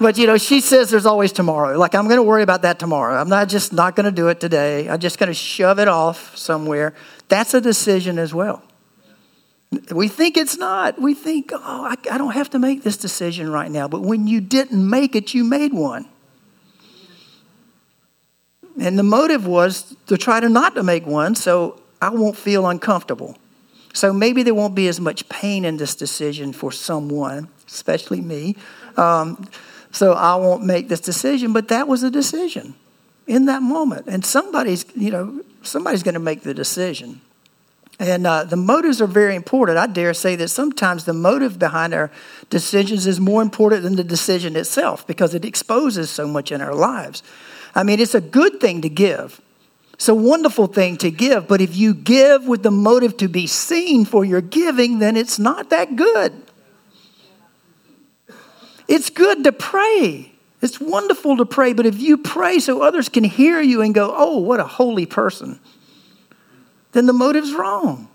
But 0.01 0.19
you 0.19 0.27
know, 0.27 0.39
she 0.39 0.61
says 0.61 0.91
there's 0.91 1.07
always 1.07 1.33
tomorrow. 1.33 1.79
Like 1.79 1.95
I'm 1.95 2.05
going 2.05 2.19
to 2.19 2.23
worry 2.23 2.43
about 2.43 2.63
that 2.63 2.79
tomorrow. 2.79 3.21
I'm 3.21 3.29
not 3.29 3.49
just 3.49 3.73
not 3.73 3.97
going 3.97 4.07
to 4.07 4.13
do 4.13 4.29
it 4.29 4.41
today. 4.41 4.89
I'm 4.89 5.01
just 5.01 5.19
going 5.19 5.29
to 5.29 5.35
shove 5.35 5.79
it 5.79 5.89
off 5.89 6.37
somewhere. 6.37 6.95
That's 7.29 7.55
a 7.55 7.61
decision 7.61 8.19
as 8.19 8.35
well. 8.35 8.63
We 9.91 10.09
think 10.09 10.37
it's 10.37 10.57
not. 10.57 11.01
We 11.01 11.15
think, 11.15 11.53
oh, 11.53 11.59
I, 11.63 11.95
I 12.11 12.19
don't 12.19 12.33
have 12.33 12.51
to 12.51 12.59
make 12.59 12.83
this 12.83 12.97
decision 12.97 13.51
right 13.51 13.71
now. 13.71 13.87
But 13.87 14.01
when 14.01 14.27
you 14.27 14.41
didn't 14.41 14.89
make 14.89 15.15
it, 15.15 15.35
you 15.35 15.45
made 15.45 15.73
one. 15.73 16.07
And 18.81 18.99
the 18.99 19.03
motive 19.03 19.47
was 19.47 19.95
to 20.07 20.17
try 20.17 20.41
to 20.41 20.49
not 20.49 20.75
to 20.77 20.83
make 20.83 21.07
one 21.07 21.35
so 21.35 21.81
I 22.01 22.11
won't 22.11 22.37
feel 22.37 22.67
uncomfortable. 22.67 23.37
So 23.93 24.13
maybe 24.13 24.43
there 24.43 24.55
won't 24.55 24.75
be 24.75 24.87
as 24.89 25.01
much 25.01 25.29
pain 25.29 25.65
in 25.65 25.77
this 25.77 25.95
decision 25.95 26.53
for 26.53 26.71
someone, 26.71 27.49
especially 27.67 28.21
me. 28.21 28.57
Um, 28.97 29.49
so 29.91 30.13
I 30.13 30.37
won't 30.37 30.65
make 30.65 30.89
this 30.89 31.01
decision, 31.01 31.53
but 31.53 31.69
that 31.69 31.89
was 31.89 32.03
a 32.03 32.11
decision 32.11 32.75
in 33.27 33.47
that 33.47 33.63
moment. 33.63 34.07
And 34.07 34.25
somebody's, 34.25 34.85
you 34.95 35.11
know, 35.11 35.43
somebody's 35.63 36.03
going 36.03 36.15
to 36.15 36.21
make 36.21 36.43
the 36.43 36.55
decision. 36.55 37.21
And 37.99 38.27
uh, 38.27 38.45
the 38.45 38.57
motives 38.57 39.01
are 39.01 39.07
very 39.07 39.35
important. 39.35 39.77
I 39.79 39.87
dare 39.87 40.15
say 40.15 40.37
that 40.37 40.49
sometimes 40.49 41.05
the 41.05 41.13
motive 41.13 41.59
behind 41.59 41.95
our 41.95 42.11
decisions 42.49 43.07
is 43.07 43.19
more 43.19 43.43
important 43.43 43.83
than 43.83 43.97
the 43.97 44.05
decision 44.05 44.55
itself 44.55 45.07
because 45.07 45.35
it 45.35 45.45
exposes 45.45 46.09
so 46.09 46.27
much 46.29 46.53
in 46.53 46.61
our 46.61 46.75
lives. 46.75 47.23
I 47.75 47.83
mean, 47.83 47.99
it's 47.99 48.15
a 48.15 48.21
good 48.21 48.61
thing 48.61 48.83
to 48.83 48.89
give. 48.89 49.41
It's 49.95 50.09
a 50.09 50.15
wonderful 50.15 50.69
thing 50.69 50.97
to 50.99 51.11
give, 51.11 51.49
but 51.49 51.61
if 51.61 51.77
you 51.77 51.93
give 51.93 52.47
with 52.47 52.63
the 52.63 52.71
motive 52.71 53.17
to 53.17 53.29
be 53.29 53.49
seen 53.49 54.05
for 54.05 54.25
your 54.25 54.41
giving, 54.41 55.01
then 55.01 55.17
it's 55.17 55.41
not 55.41 55.71
that 55.71 55.97
good. 55.97 56.33
It's 58.87 59.11
good 59.11 59.43
to 59.43 59.51
pray. 59.51 60.33
It's 60.63 60.81
wonderful 60.81 61.37
to 61.39 61.45
pray, 61.45 61.73
but 61.73 61.85
if 61.85 62.01
you 62.01 62.17
pray 62.17 62.61
so 62.61 62.81
others 62.81 63.09
can 63.09 63.25
hear 63.25 63.61
you 63.61 63.83
and 63.83 63.93
go, 63.93 64.15
oh, 64.17 64.39
what 64.39 64.61
a 64.61 64.65
holy 64.65 65.05
person, 65.05 65.59
then 66.93 67.07
the 67.07 67.13
motive's 67.13 67.53
wrong. 67.53 68.09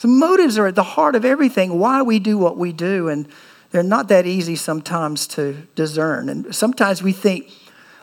The 0.00 0.08
motives 0.08 0.58
are 0.58 0.66
at 0.66 0.74
the 0.74 0.82
heart 0.82 1.14
of 1.14 1.24
everything, 1.24 1.78
why 1.78 2.02
we 2.02 2.18
do 2.18 2.36
what 2.36 2.56
we 2.56 2.72
do, 2.72 3.08
and 3.08 3.26
they're 3.70 3.82
not 3.82 4.08
that 4.08 4.26
easy 4.26 4.56
sometimes 4.56 5.26
to 5.28 5.66
discern. 5.74 6.28
And 6.28 6.54
sometimes 6.54 7.02
we 7.02 7.12
think, 7.12 7.50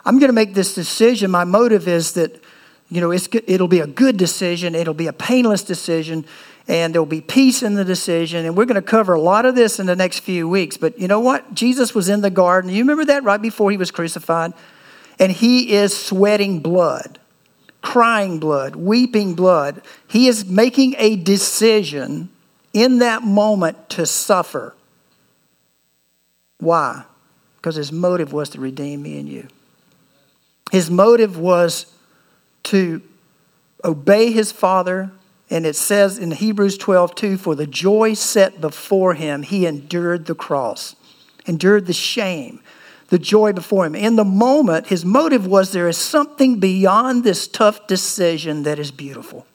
I'm 0.04 0.18
going 0.18 0.28
to 0.28 0.34
make 0.34 0.54
this 0.54 0.74
decision. 0.74 1.30
My 1.30 1.44
motive 1.44 1.88
is 1.88 2.12
that, 2.12 2.42
you 2.90 3.00
know, 3.00 3.12
it'll 3.12 3.68
be 3.68 3.80
a 3.80 3.86
good 3.86 4.16
decision, 4.16 4.74
it'll 4.74 4.92
be 4.92 5.06
a 5.06 5.12
painless 5.12 5.62
decision, 5.62 6.26
and 6.68 6.94
there'll 6.94 7.06
be 7.06 7.20
peace 7.20 7.62
in 7.62 7.74
the 7.74 7.84
decision. 7.84 8.44
And 8.44 8.56
we're 8.56 8.66
going 8.66 8.74
to 8.74 8.82
cover 8.82 9.14
a 9.14 9.20
lot 9.20 9.46
of 9.46 9.54
this 9.54 9.78
in 9.78 9.86
the 9.86 9.96
next 9.96 10.20
few 10.20 10.48
weeks. 10.48 10.76
But 10.76 10.98
you 10.98 11.08
know 11.08 11.20
what? 11.20 11.54
Jesus 11.54 11.94
was 11.94 12.08
in 12.08 12.20
the 12.20 12.30
garden. 12.30 12.70
You 12.70 12.82
remember 12.82 13.04
that 13.06 13.22
right 13.24 13.40
before 13.40 13.70
he 13.70 13.76
was 13.76 13.90
crucified? 13.90 14.52
And 15.18 15.30
he 15.30 15.72
is 15.72 15.96
sweating 15.96 16.60
blood, 16.60 17.18
crying 17.84 18.40
blood, 18.40 18.74
weeping 18.74 19.34
blood. 19.34 19.82
He 20.08 20.26
is 20.26 20.46
making 20.46 20.94
a 20.96 21.16
decision 21.16 22.30
in 22.72 22.98
that 22.98 23.22
moment 23.22 23.90
to 23.90 24.06
suffer. 24.06 24.74
Why? 26.58 27.04
Because 27.56 27.76
his 27.76 27.92
motive 27.92 28.32
was 28.32 28.48
to 28.50 28.60
redeem 28.60 29.02
me 29.02 29.18
and 29.20 29.28
you. 29.28 29.48
His 30.72 30.90
motive 30.90 31.38
was 31.38 31.86
to 32.64 33.02
obey 33.84 34.32
his 34.32 34.50
father 34.50 35.12
and 35.50 35.66
it 35.66 35.76
says 35.76 36.18
in 36.18 36.30
Hebrews 36.30 36.78
12, 36.78 37.14
2, 37.14 37.36
for 37.36 37.54
the 37.54 37.66
joy 37.66 38.14
set 38.14 38.62
before 38.62 39.12
him, 39.12 39.42
he 39.42 39.66
endured 39.66 40.24
the 40.24 40.34
cross, 40.34 40.96
endured 41.44 41.86
the 41.86 41.92
shame, 41.92 42.62
the 43.08 43.18
joy 43.18 43.52
before 43.52 43.86
him. 43.86 43.94
In 43.94 44.16
the 44.16 44.24
moment, 44.24 44.86
his 44.86 45.04
motive 45.04 45.46
was 45.46 45.72
there 45.72 45.88
is 45.88 45.98
something 45.98 46.58
beyond 46.58 47.24
this 47.24 47.46
tough 47.46 47.86
decision 47.86 48.62
that 48.62 48.78
is 48.78 48.90
beautiful. 48.90 49.46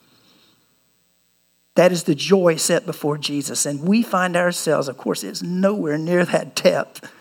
That 1.76 1.92
is 1.92 2.04
the 2.04 2.16
joy 2.16 2.58
set 2.58 2.86
before 2.86 3.18
Jesus. 3.18 3.66
And 3.66 3.84
we 3.84 4.04
find 4.04 4.36
ourselves, 4.36 4.88
of 4.88 4.98
course, 4.98 5.24
it's 5.24 5.42
nowhere 5.42 5.98
near 5.98 6.26
that 6.26 6.56
depth. 6.56 7.12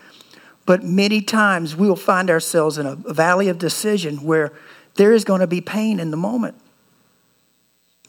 But 0.65 0.83
many 0.83 1.21
times 1.21 1.75
we 1.75 1.87
will 1.87 1.95
find 1.95 2.29
ourselves 2.29 2.77
in 2.77 2.85
a 2.85 2.95
valley 2.95 3.49
of 3.49 3.57
decision 3.57 4.17
where 4.17 4.51
there 4.95 5.13
is 5.13 5.23
going 5.23 5.39
to 5.39 5.47
be 5.47 5.61
pain 5.61 5.99
in 5.99 6.11
the 6.11 6.17
moment. 6.17 6.55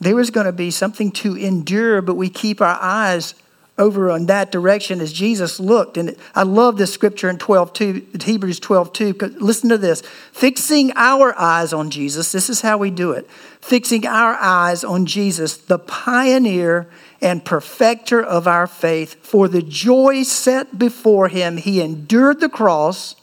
There 0.00 0.18
is 0.18 0.30
going 0.30 0.46
to 0.46 0.52
be 0.52 0.70
something 0.70 1.12
to 1.12 1.36
endure, 1.36 2.02
but 2.02 2.16
we 2.16 2.28
keep 2.28 2.60
our 2.60 2.78
eyes 2.80 3.34
over 3.80 4.10
in 4.10 4.26
that 4.26 4.52
direction 4.52 5.00
as 5.00 5.12
Jesus 5.12 5.58
looked. 5.58 5.96
And 5.96 6.14
I 6.34 6.44
love 6.44 6.76
this 6.76 6.92
scripture 6.92 7.28
in 7.28 7.38
12 7.38 7.72
2, 7.72 8.06
Hebrews 8.22 8.60
12 8.60 8.92
2. 8.92 9.12
Listen 9.38 9.70
to 9.70 9.78
this. 9.78 10.02
Fixing 10.32 10.92
our 10.94 11.36
eyes 11.36 11.72
on 11.72 11.90
Jesus, 11.90 12.30
this 12.30 12.48
is 12.48 12.60
how 12.60 12.78
we 12.78 12.90
do 12.90 13.10
it. 13.12 13.28
Fixing 13.60 14.06
our 14.06 14.34
eyes 14.34 14.84
on 14.84 15.06
Jesus, 15.06 15.56
the 15.56 15.78
pioneer 15.78 16.88
and 17.20 17.44
perfecter 17.44 18.22
of 18.22 18.46
our 18.46 18.66
faith. 18.66 19.24
For 19.24 19.48
the 19.48 19.62
joy 19.62 20.22
set 20.22 20.78
before 20.78 21.28
him, 21.28 21.56
he 21.56 21.80
endured 21.80 22.40
the 22.40 22.48
cross, 22.48 23.16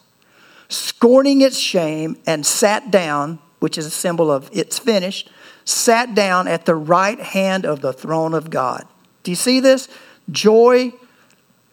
scorning 0.67 1.41
its 1.41 1.57
shame, 1.57 2.17
and 2.25 2.45
sat 2.45 2.91
down, 2.91 3.39
which 3.59 3.77
is 3.77 3.85
a 3.85 3.91
symbol 3.91 4.29
of 4.29 4.49
it's 4.51 4.77
finished 4.77 5.29
sat 5.67 6.15
down 6.15 6.47
at 6.47 6.65
the 6.65 6.75
right 6.75 7.19
hand 7.19 7.65
of 7.65 7.81
the 7.81 7.91
throne 7.91 8.33
of 8.33 8.49
God. 8.49 8.87
Do 9.23 9.31
you 9.31 9.35
see 9.35 9.59
this? 9.59 9.89
Joy, 10.29 10.93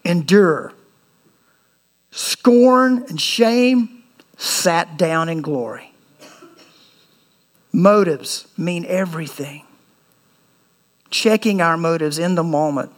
endure. 0.05 0.73
Scorn 2.11 3.05
and 3.09 3.21
shame, 3.21 4.05
sat 4.37 4.97
down 4.97 5.29
in 5.29 5.43
glory. 5.43 5.93
Motives 7.73 8.47
mean 8.57 8.85
everything. 8.87 9.65
Checking 11.11 11.61
our 11.61 11.77
motives 11.77 12.19
in 12.19 12.35
the 12.37 12.45
moment. 12.45 12.93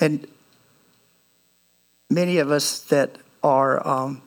And 0.00 0.26
many 2.10 2.38
of 2.38 2.50
us 2.50 2.80
that 2.80 3.18
are, 3.42 3.86
um, 3.86 4.22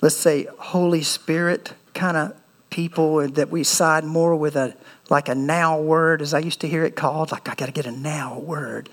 let's 0.00 0.16
say, 0.16 0.46
Holy 0.58 1.02
Spirit 1.02 1.72
kind 1.94 2.16
of 2.16 2.36
people 2.76 3.26
that 3.26 3.48
we 3.48 3.64
side 3.64 4.04
more 4.04 4.36
with 4.36 4.54
a 4.54 4.76
like 5.08 5.30
a 5.30 5.34
now 5.34 5.80
word, 5.80 6.20
as 6.20 6.34
I 6.34 6.40
used 6.40 6.60
to 6.60 6.68
hear 6.68 6.84
it 6.84 6.94
called. 6.94 7.32
Like 7.32 7.48
I 7.48 7.54
got 7.54 7.66
to 7.66 7.72
get 7.72 7.86
a 7.86 7.90
now 7.90 8.38
word. 8.38 8.90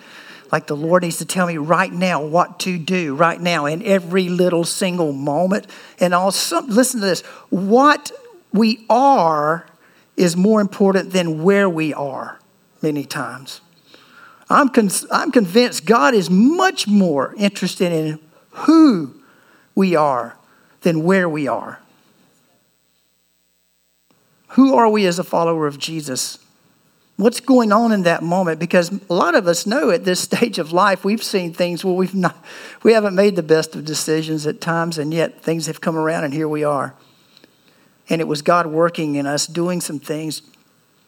Like 0.53 0.67
the 0.67 0.75
Lord 0.75 1.03
needs 1.03 1.17
to 1.17 1.25
tell 1.25 1.47
me 1.47 1.57
right 1.57 1.91
now 1.91 2.23
what 2.23 2.59
to 2.61 2.77
do 2.77 3.13
right 3.13 3.41
now 3.41 3.65
in 3.65 3.83
every 3.83 4.29
little 4.29 4.63
single 4.63 5.11
moment. 5.11 5.67
And 5.99 6.13
also, 6.13 6.61
listen 6.61 7.01
to 7.01 7.07
this: 7.07 7.21
what 7.49 8.13
we 8.53 8.85
are 8.89 9.65
is 10.15 10.37
more 10.37 10.61
important 10.61 11.11
than 11.11 11.43
where 11.43 11.67
we 11.67 11.93
are. 11.93 12.39
Many 12.81 13.03
times, 13.03 13.59
I'm 14.49 14.69
con- 14.69 14.91
I'm 15.11 15.29
convinced 15.29 15.85
God 15.85 16.13
is 16.13 16.29
much 16.29 16.87
more 16.87 17.35
interested 17.37 17.91
in 17.91 18.19
who 18.51 19.13
we 19.75 19.93
are 19.93 20.37
than 20.83 21.03
where 21.03 21.27
we 21.27 21.49
are. 21.49 21.82
Who 24.53 24.75
are 24.75 24.87
we 24.87 25.07
as 25.07 25.17
a 25.17 25.23
follower 25.23 25.65
of 25.65 25.79
Jesus? 25.79 26.37
What's 27.15 27.39
going 27.39 27.71
on 27.71 27.91
in 27.91 28.03
that 28.03 28.21
moment? 28.21 28.59
Because 28.59 28.91
a 29.09 29.13
lot 29.13 29.33
of 29.33 29.47
us 29.47 29.65
know 29.65 29.89
at 29.89 30.05
this 30.05 30.19
stage 30.29 30.59
of 30.59 30.71
life, 30.71 31.03
we've 31.03 31.23
seen 31.23 31.53
things 31.53 31.83
where 31.83 31.93
we've 31.93 32.13
not, 32.13 32.37
we 32.83 32.93
haven't 32.93 33.15
made 33.15 33.35
the 33.35 33.43
best 33.43 33.75
of 33.75 33.83
decisions 33.83 34.45
at 34.45 34.61
times, 34.61 34.99
and 34.99 35.11
yet 35.11 35.41
things 35.41 35.65
have 35.65 35.81
come 35.81 35.95
around, 35.95 36.23
and 36.23 36.33
here 36.33 36.47
we 36.47 36.63
are. 36.63 36.93
And 38.09 38.21
it 38.21 38.27
was 38.27 38.43
God 38.43 38.67
working 38.67 39.15
in 39.15 39.25
us, 39.25 39.47
doing 39.47 39.81
some 39.81 39.99
things, 39.99 40.43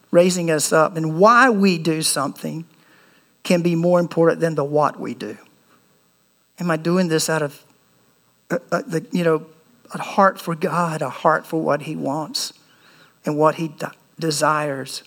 raising 0.09 0.49
us 0.49 0.73
up. 0.73 0.97
And 0.97 1.19
why 1.19 1.51
we 1.51 1.77
do 1.77 2.01
something 2.01 2.65
can 3.43 3.61
be 3.61 3.75
more 3.75 3.99
important 3.99 4.39
than 4.39 4.55
the 4.55 4.63
what 4.63 4.99
we 4.99 5.13
do. 5.13 5.37
Am 6.59 6.71
I 6.71 6.77
doing 6.77 7.09
this 7.09 7.29
out 7.29 7.43
of, 7.43 7.63
uh, 8.49 8.57
uh, 8.71 8.81
the, 8.87 9.05
you 9.11 9.23
know, 9.23 9.45
a 9.93 10.01
heart 10.01 10.41
for 10.41 10.55
God, 10.55 11.03
a 11.03 11.09
heart 11.09 11.45
for 11.45 11.61
what 11.61 11.83
He 11.83 11.95
wants? 11.95 12.53
And 13.25 13.37
what 13.37 13.55
he 13.55 13.69
de- 13.69 13.91
desires. 14.19 15.03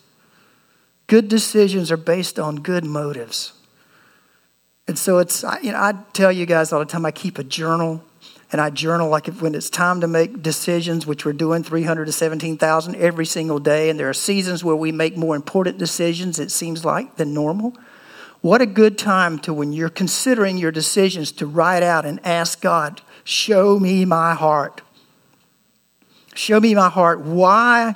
Good 1.07 1.29
decisions 1.29 1.91
are 1.91 1.97
based 1.97 2.39
on 2.39 2.57
good 2.57 2.85
motives. 2.85 3.53
And 4.87 4.99
so 4.99 5.19
it's, 5.19 5.43
you 5.63 5.73
know, 5.73 5.79
I 5.79 5.95
tell 6.13 6.33
you 6.33 6.47
guys 6.47 6.73
all 6.73 6.81
the 6.81 6.87
time, 6.87 7.05
I 7.05 7.11
keep 7.11 7.39
a 7.39 7.45
journal 7.45 8.03
and 8.51 8.61
I 8.61 8.71
journal 8.71 9.11
like 9.11 9.29
if, 9.29 9.43
when 9.43 9.55
it's 9.55 9.69
time 9.69 10.01
to 10.01 10.09
make 10.09 10.43
decisions, 10.43 11.07
which 11.07 11.27
we're 11.27 11.35
doing 11.35 11.63
300 11.63 12.07
to 12.07 12.13
17,000 12.13 12.97
every 12.97 13.27
single 13.27 13.59
day. 13.59 13.91
And 13.91 14.01
there 14.01 14.09
are 14.09 14.15
seasons 14.15 14.65
where 14.65 14.77
we 14.77 14.91
make 14.91 15.17
more 15.17 15.37
important 15.37 15.77
decisions, 15.77 16.39
it 16.39 16.51
seems 16.51 16.85
like, 16.85 17.17
than 17.17 17.35
normal. 17.35 17.75
What 18.41 18.63
a 18.63 18.67
good 18.67 18.97
time 18.97 19.39
to, 19.41 19.53
when 19.53 19.73
you're 19.73 19.91
considering 19.91 20.57
your 20.57 20.73
decisions, 20.73 21.33
to 21.33 21.47
write 21.47 21.83
out 21.83 22.07
and 22.07 22.25
ask 22.25 22.61
God, 22.63 23.03
show 23.25 23.79
me 23.79 24.05
my 24.07 24.35
heart. 24.35 24.81
Show 26.35 26.61
me 26.61 26.75
my 26.75 26.89
heart. 26.89 27.21
Why, 27.21 27.95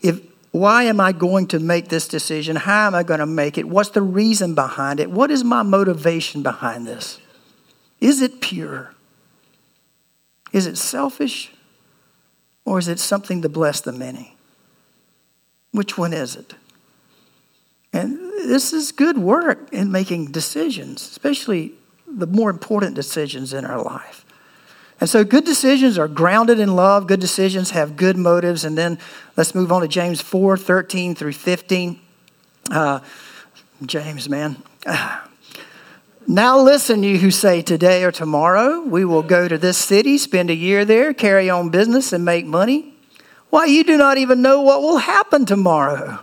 if, 0.00 0.20
why 0.52 0.84
am 0.84 1.00
I 1.00 1.12
going 1.12 1.46
to 1.48 1.58
make 1.58 1.88
this 1.88 2.08
decision? 2.08 2.56
How 2.56 2.88
am 2.88 2.94
I 2.94 3.02
going 3.02 3.20
to 3.20 3.26
make 3.26 3.58
it? 3.58 3.68
What's 3.68 3.90
the 3.90 4.02
reason 4.02 4.54
behind 4.54 5.00
it? 5.00 5.10
What 5.10 5.30
is 5.30 5.44
my 5.44 5.62
motivation 5.62 6.42
behind 6.42 6.86
this? 6.86 7.20
Is 8.00 8.22
it 8.22 8.40
pure? 8.40 8.94
Is 10.52 10.66
it 10.66 10.76
selfish? 10.76 11.52
Or 12.64 12.78
is 12.78 12.88
it 12.88 12.98
something 12.98 13.42
to 13.42 13.48
bless 13.48 13.80
the 13.80 13.92
many? 13.92 14.36
Which 15.72 15.96
one 15.96 16.12
is 16.12 16.36
it? 16.36 16.54
And 17.92 18.16
this 18.48 18.72
is 18.72 18.92
good 18.92 19.18
work 19.18 19.72
in 19.72 19.92
making 19.92 20.26
decisions, 20.26 21.02
especially 21.02 21.74
the 22.06 22.26
more 22.26 22.50
important 22.50 22.94
decisions 22.94 23.52
in 23.52 23.64
our 23.64 23.82
life. 23.82 24.24
And 25.00 25.08
so 25.08 25.24
good 25.24 25.44
decisions 25.46 25.98
are 25.98 26.08
grounded 26.08 26.60
in 26.60 26.76
love. 26.76 27.06
Good 27.06 27.20
decisions 27.20 27.70
have 27.70 27.96
good 27.96 28.18
motives. 28.18 28.64
And 28.64 28.76
then 28.76 28.98
let's 29.36 29.54
move 29.54 29.72
on 29.72 29.80
to 29.80 29.88
James 29.88 30.20
4 30.20 30.58
13 30.58 31.14
through 31.14 31.32
15. 31.32 31.98
Uh, 32.70 33.00
James, 33.84 34.28
man. 34.28 34.62
Now 36.26 36.60
listen, 36.60 37.02
you 37.02 37.18
who 37.18 37.32
say 37.32 37.60
today 37.60 38.04
or 38.04 38.12
tomorrow, 38.12 38.82
we 38.82 39.04
will 39.04 39.22
go 39.22 39.48
to 39.48 39.58
this 39.58 39.76
city, 39.76 40.16
spend 40.16 40.48
a 40.48 40.54
year 40.54 40.84
there, 40.84 41.12
carry 41.12 41.50
on 41.50 41.70
business, 41.70 42.12
and 42.12 42.24
make 42.24 42.46
money. 42.46 42.94
Why, 43.48 43.64
you 43.64 43.82
do 43.82 43.96
not 43.96 44.16
even 44.16 44.40
know 44.40 44.60
what 44.60 44.80
will 44.80 44.98
happen 44.98 45.44
tomorrow. 45.44 46.20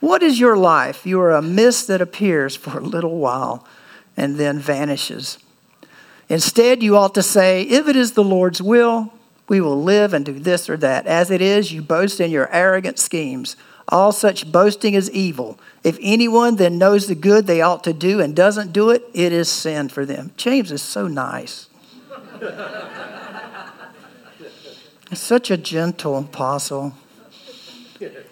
What 0.00 0.22
is 0.22 0.38
your 0.38 0.58
life? 0.58 1.06
You 1.06 1.20
are 1.20 1.30
a 1.32 1.40
mist 1.40 1.86
that 1.88 2.02
appears 2.02 2.54
for 2.54 2.78
a 2.78 2.82
little 2.82 3.16
while 3.16 3.66
and 4.14 4.36
then 4.36 4.58
vanishes. 4.58 5.38
Instead, 6.28 6.82
you 6.82 6.96
ought 6.96 7.14
to 7.14 7.22
say, 7.22 7.62
If 7.62 7.88
it 7.88 7.96
is 7.96 8.12
the 8.12 8.24
Lord's 8.24 8.60
will, 8.60 9.12
we 9.48 9.60
will 9.60 9.80
live 9.82 10.12
and 10.12 10.24
do 10.24 10.38
this 10.38 10.68
or 10.68 10.76
that. 10.78 11.06
As 11.06 11.30
it 11.30 11.40
is, 11.40 11.72
you 11.72 11.82
boast 11.82 12.20
in 12.20 12.30
your 12.30 12.52
arrogant 12.52 12.98
schemes. 12.98 13.56
All 13.88 14.10
such 14.10 14.50
boasting 14.50 14.94
is 14.94 15.10
evil. 15.12 15.60
If 15.84 15.96
anyone 16.02 16.56
then 16.56 16.76
knows 16.78 17.06
the 17.06 17.14
good 17.14 17.46
they 17.46 17.60
ought 17.60 17.84
to 17.84 17.92
do 17.92 18.20
and 18.20 18.34
doesn't 18.34 18.72
do 18.72 18.90
it, 18.90 19.04
it 19.14 19.32
is 19.32 19.48
sin 19.48 19.88
for 19.88 20.04
them. 20.04 20.32
James 20.36 20.72
is 20.72 20.82
so 20.82 21.06
nice. 21.06 21.68
Such 25.12 25.52
a 25.52 25.56
gentle 25.56 26.18
apostle. 26.18 26.94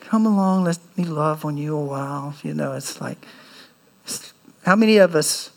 Come 0.00 0.26
along, 0.26 0.64
let 0.64 0.78
me 0.96 1.04
love 1.04 1.44
on 1.44 1.56
you 1.56 1.76
a 1.76 1.84
while. 1.84 2.34
You 2.42 2.52
know, 2.52 2.72
it's 2.72 3.00
like, 3.00 3.24
how 4.64 4.74
many 4.74 4.96
of 4.96 5.14
us, 5.14 5.50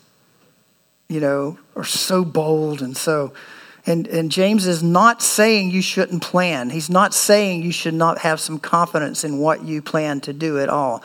you 1.08 1.20
know, 1.20 1.58
are 1.74 1.84
so 1.84 2.24
bold 2.24 2.82
and 2.82 2.96
so 2.96 3.32
and, 3.88 4.06
and 4.08 4.30
James 4.30 4.66
is 4.66 4.82
not 4.82 5.22
saying 5.22 5.70
you 5.70 5.80
shouldn't 5.80 6.22
plan. 6.22 6.68
He's 6.68 6.90
not 6.90 7.14
saying 7.14 7.62
you 7.62 7.72
should 7.72 7.94
not 7.94 8.18
have 8.18 8.38
some 8.38 8.58
confidence 8.58 9.24
in 9.24 9.38
what 9.38 9.62
you 9.62 9.80
plan 9.80 10.20
to 10.22 10.34
do 10.34 10.58
at 10.58 10.68
all. 10.68 11.02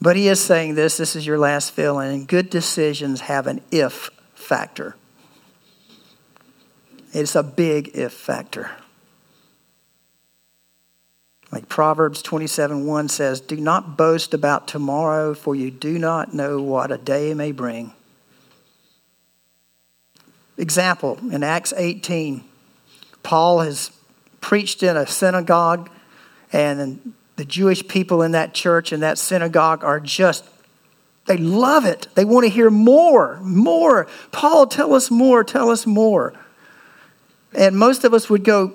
But 0.00 0.16
he 0.16 0.26
is 0.26 0.42
saying 0.42 0.74
this 0.74 0.96
this 0.96 1.14
is 1.14 1.24
your 1.24 1.38
last 1.38 1.70
fill 1.70 2.00
in. 2.00 2.24
Good 2.24 2.50
decisions 2.50 3.20
have 3.22 3.46
an 3.46 3.60
if 3.70 4.10
factor. 4.34 4.96
It's 7.12 7.36
a 7.36 7.44
big 7.44 7.92
if 7.94 8.12
factor. 8.12 8.72
Like 11.52 11.68
Proverbs 11.68 12.20
27 12.20 12.84
1 12.84 13.08
says, 13.08 13.40
Do 13.40 13.56
not 13.56 13.96
boast 13.96 14.34
about 14.34 14.66
tomorrow, 14.66 15.34
for 15.34 15.54
you 15.54 15.70
do 15.70 16.00
not 16.00 16.34
know 16.34 16.60
what 16.60 16.90
a 16.90 16.98
day 16.98 17.32
may 17.32 17.52
bring. 17.52 17.92
Example, 20.56 21.18
in 21.32 21.42
Acts 21.42 21.72
18, 21.76 22.44
Paul 23.22 23.60
has 23.60 23.90
preached 24.40 24.82
in 24.82 24.96
a 24.96 25.06
synagogue, 25.06 25.90
and 26.52 27.14
the 27.36 27.44
Jewish 27.44 27.86
people 27.88 28.22
in 28.22 28.32
that 28.32 28.54
church 28.54 28.92
and 28.92 29.02
that 29.02 29.18
synagogue 29.18 29.82
are 29.82 29.98
just, 29.98 30.44
they 31.26 31.36
love 31.36 31.84
it. 31.84 32.06
They 32.14 32.24
want 32.24 32.44
to 32.44 32.50
hear 32.50 32.70
more, 32.70 33.40
more. 33.40 34.06
Paul, 34.30 34.66
tell 34.66 34.94
us 34.94 35.10
more, 35.10 35.42
tell 35.42 35.70
us 35.70 35.86
more. 35.86 36.34
And 37.54 37.76
most 37.76 38.04
of 38.04 38.12
us 38.12 38.28
would 38.28 38.44
go, 38.44 38.74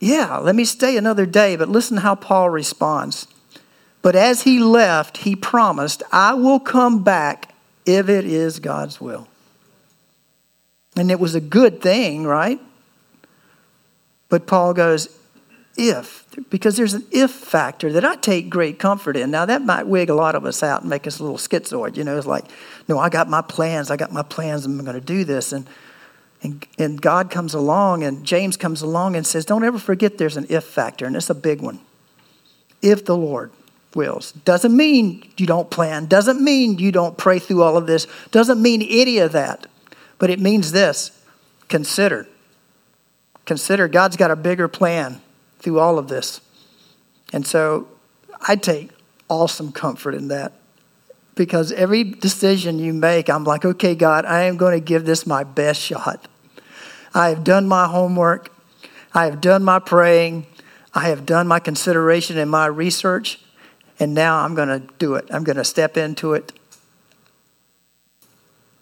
Yeah, 0.00 0.36
let 0.36 0.54
me 0.54 0.64
stay 0.64 0.96
another 0.96 1.26
day. 1.26 1.56
But 1.56 1.68
listen 1.68 1.98
how 1.98 2.14
Paul 2.14 2.50
responds. 2.50 3.26
But 4.02 4.14
as 4.14 4.42
he 4.42 4.58
left, 4.58 5.18
he 5.18 5.34
promised, 5.34 6.02
I 6.12 6.34
will 6.34 6.60
come 6.60 7.02
back 7.02 7.54
if 7.84 8.08
it 8.08 8.24
is 8.24 8.60
God's 8.60 9.00
will. 9.00 9.27
And 10.98 11.10
it 11.10 11.20
was 11.20 11.34
a 11.34 11.40
good 11.40 11.80
thing, 11.80 12.24
right? 12.24 12.60
But 14.28 14.46
Paul 14.46 14.74
goes, 14.74 15.08
if, 15.76 16.24
because 16.50 16.76
there's 16.76 16.94
an 16.94 17.06
if 17.12 17.30
factor 17.30 17.92
that 17.92 18.04
I 18.04 18.16
take 18.16 18.50
great 18.50 18.80
comfort 18.80 19.16
in. 19.16 19.30
Now, 19.30 19.46
that 19.46 19.62
might 19.62 19.86
wig 19.86 20.10
a 20.10 20.14
lot 20.14 20.34
of 20.34 20.44
us 20.44 20.62
out 20.62 20.80
and 20.80 20.90
make 20.90 21.06
us 21.06 21.20
a 21.20 21.22
little 21.22 21.38
schizoid. 21.38 21.96
You 21.96 22.04
know, 22.04 22.18
it's 22.18 22.26
like, 22.26 22.44
no, 22.88 22.98
I 22.98 23.08
got 23.08 23.28
my 23.28 23.42
plans. 23.42 23.90
I 23.90 23.96
got 23.96 24.12
my 24.12 24.24
plans. 24.24 24.66
I'm 24.66 24.76
going 24.82 24.94
to 24.94 25.00
do 25.00 25.24
this. 25.24 25.52
And, 25.52 25.68
and, 26.42 26.66
and 26.78 27.00
God 27.00 27.30
comes 27.30 27.54
along 27.54 28.02
and 28.02 28.24
James 28.24 28.56
comes 28.56 28.82
along 28.82 29.14
and 29.14 29.24
says, 29.24 29.44
don't 29.44 29.64
ever 29.64 29.78
forget 29.78 30.18
there's 30.18 30.36
an 30.36 30.46
if 30.48 30.64
factor, 30.64 31.06
and 31.06 31.14
it's 31.14 31.30
a 31.30 31.34
big 31.34 31.60
one. 31.60 31.78
If 32.82 33.04
the 33.04 33.16
Lord 33.16 33.52
wills. 33.94 34.32
Doesn't 34.32 34.76
mean 34.76 35.28
you 35.36 35.46
don't 35.46 35.70
plan, 35.70 36.06
doesn't 36.06 36.42
mean 36.42 36.78
you 36.78 36.92
don't 36.92 37.16
pray 37.16 37.38
through 37.38 37.62
all 37.62 37.76
of 37.76 37.86
this, 37.86 38.06
doesn't 38.30 38.60
mean 38.60 38.82
any 38.82 39.18
of 39.18 39.32
that. 39.32 39.66
But 40.18 40.30
it 40.30 40.40
means 40.40 40.72
this 40.72 41.12
consider. 41.68 42.26
Consider 43.44 43.88
God's 43.88 44.16
got 44.16 44.30
a 44.30 44.36
bigger 44.36 44.68
plan 44.68 45.20
through 45.58 45.78
all 45.78 45.98
of 45.98 46.08
this. 46.08 46.40
And 47.32 47.46
so 47.46 47.88
I 48.46 48.56
take 48.56 48.90
awesome 49.28 49.72
comfort 49.72 50.14
in 50.14 50.28
that 50.28 50.52
because 51.34 51.72
every 51.72 52.04
decision 52.04 52.78
you 52.78 52.92
make, 52.92 53.30
I'm 53.30 53.44
like, 53.44 53.64
okay, 53.64 53.94
God, 53.94 54.24
I 54.24 54.42
am 54.42 54.56
going 54.56 54.78
to 54.78 54.84
give 54.84 55.06
this 55.06 55.26
my 55.26 55.44
best 55.44 55.80
shot. 55.80 56.26
I 57.14 57.28
have 57.28 57.44
done 57.44 57.66
my 57.68 57.86
homework, 57.86 58.52
I 59.14 59.26
have 59.26 59.40
done 59.40 59.64
my 59.64 59.78
praying, 59.78 60.46
I 60.92 61.08
have 61.08 61.24
done 61.24 61.46
my 61.46 61.60
consideration 61.60 62.38
and 62.38 62.50
my 62.50 62.66
research, 62.66 63.40
and 64.00 64.14
now 64.14 64.38
I'm 64.38 64.54
going 64.54 64.68
to 64.68 64.80
do 64.98 65.14
it. 65.14 65.26
I'm 65.30 65.44
going 65.44 65.56
to 65.56 65.64
step 65.64 65.96
into 65.96 66.34
it 66.34 66.52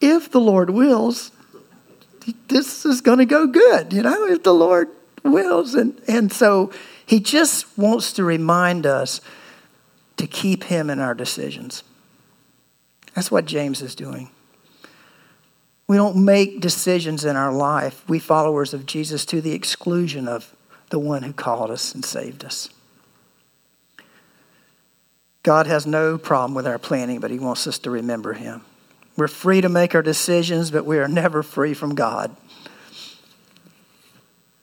if 0.01 0.31
the 0.31 0.41
Lord 0.41 0.71
wills, 0.71 1.31
this 2.49 2.85
is 2.85 3.01
going 3.01 3.19
to 3.19 3.27
go 3.27 3.47
good, 3.47 3.93
you 3.93 4.03
know, 4.03 4.27
if 4.27 4.43
the 4.43 4.55
Lord 4.55 4.89
wills. 5.23 5.75
And, 5.75 6.01
and 6.09 6.33
so 6.33 6.73
he 7.05 7.21
just 7.21 7.79
wants 7.79 8.13
to 8.15 8.25
remind 8.25 8.87
us 8.87 9.21
to 10.17 10.27
keep 10.27 10.65
him 10.65 10.91
in 10.91 10.99
our 10.99 11.15
decisions. 11.15 11.83
That's 13.15 13.31
what 13.31 13.45
James 13.47 13.83
is 13.83 13.95
doing. 13.95 14.31
We 15.89 15.97
don't 15.97 16.25
make 16.25 16.61
decisions 16.61 17.25
in 17.25 17.37
our 17.37 17.53
life, 17.53 18.07
we 18.09 18.19
followers 18.19 18.75
of 18.75 18.87
Jesus, 18.87 19.25
to 19.27 19.41
the 19.41 19.53
exclusion 19.53 20.27
of 20.27 20.55
the 20.91 20.99
one 20.99 21.23
who 21.23 21.33
called 21.33 21.71
us 21.71 21.95
and 21.95 22.05
saved 22.05 22.45
us. 22.45 22.69
God 25.43 25.69
has 25.69 25.87
no 25.87 26.19
problem 26.19 26.55
with 26.55 26.67
our 26.67 26.79
planning, 26.79 27.21
but 27.21 27.31
he 27.31 27.39
wants 27.39 27.69
us 27.69 27.79
to 27.81 27.91
remember 27.91 28.33
him. 28.33 28.63
We're 29.17 29.29
free 29.29 29.63
to 29.63 29.71
make 29.71 29.95
our 29.95 30.03
decisions, 30.03 30.71
but 30.71 30.85
we 30.85 30.99
are 30.99 31.09
never 31.09 31.43
free 31.43 31.73
from 31.73 31.95
God. 31.95 32.37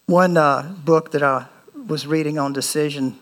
One 0.05 0.37
uh, 0.37 0.73
book 0.85 1.11
that 1.11 1.23
I 1.23 1.47
was 1.87 2.05
reading 2.05 2.37
on 2.37 2.53
decision 2.53 3.17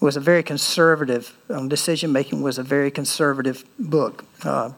was 0.00 0.16
a 0.16 0.20
very 0.20 0.42
conservative, 0.42 1.36
um, 1.50 1.68
decision 1.68 2.12
making 2.12 2.40
was 2.40 2.58
a 2.58 2.62
very 2.62 2.90
conservative 2.90 3.64
book, 3.78 4.24
uh, 4.42 4.70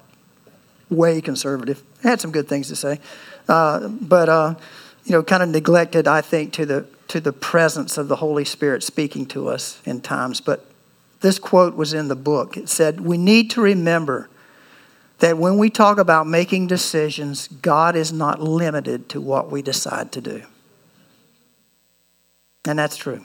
way 0.90 1.20
conservative. 1.20 1.82
It 2.00 2.08
had 2.08 2.20
some 2.20 2.32
good 2.32 2.48
things 2.48 2.68
to 2.68 2.76
say, 2.76 3.00
uh, 3.48 3.86
but 3.88 4.28
uh, 4.28 4.54
you 5.04 5.12
know, 5.12 5.22
kind 5.22 5.42
of 5.42 5.50
neglected, 5.50 6.08
I 6.08 6.20
think, 6.20 6.52
to 6.54 6.66
the 6.66 6.86
to 7.08 7.20
the 7.20 7.32
presence 7.32 7.96
of 7.96 8.08
the 8.08 8.16
Holy 8.16 8.44
Spirit 8.44 8.82
speaking 8.82 9.26
to 9.26 9.48
us 9.48 9.80
in 9.84 10.00
times. 10.00 10.40
But 10.40 10.66
this 11.20 11.38
quote 11.38 11.76
was 11.76 11.94
in 11.94 12.08
the 12.08 12.16
book. 12.16 12.56
It 12.56 12.68
said, 12.68 13.00
"We 13.02 13.18
need 13.18 13.50
to 13.52 13.60
remember." 13.60 14.28
That 15.18 15.38
when 15.38 15.58
we 15.58 15.70
talk 15.70 15.98
about 15.98 16.26
making 16.26 16.66
decisions, 16.66 17.48
God 17.48 17.96
is 17.96 18.12
not 18.12 18.40
limited 18.40 19.08
to 19.10 19.20
what 19.20 19.50
we 19.50 19.62
decide 19.62 20.12
to 20.12 20.20
do. 20.20 20.42
And 22.66 22.78
that's 22.78 22.96
true. 22.96 23.24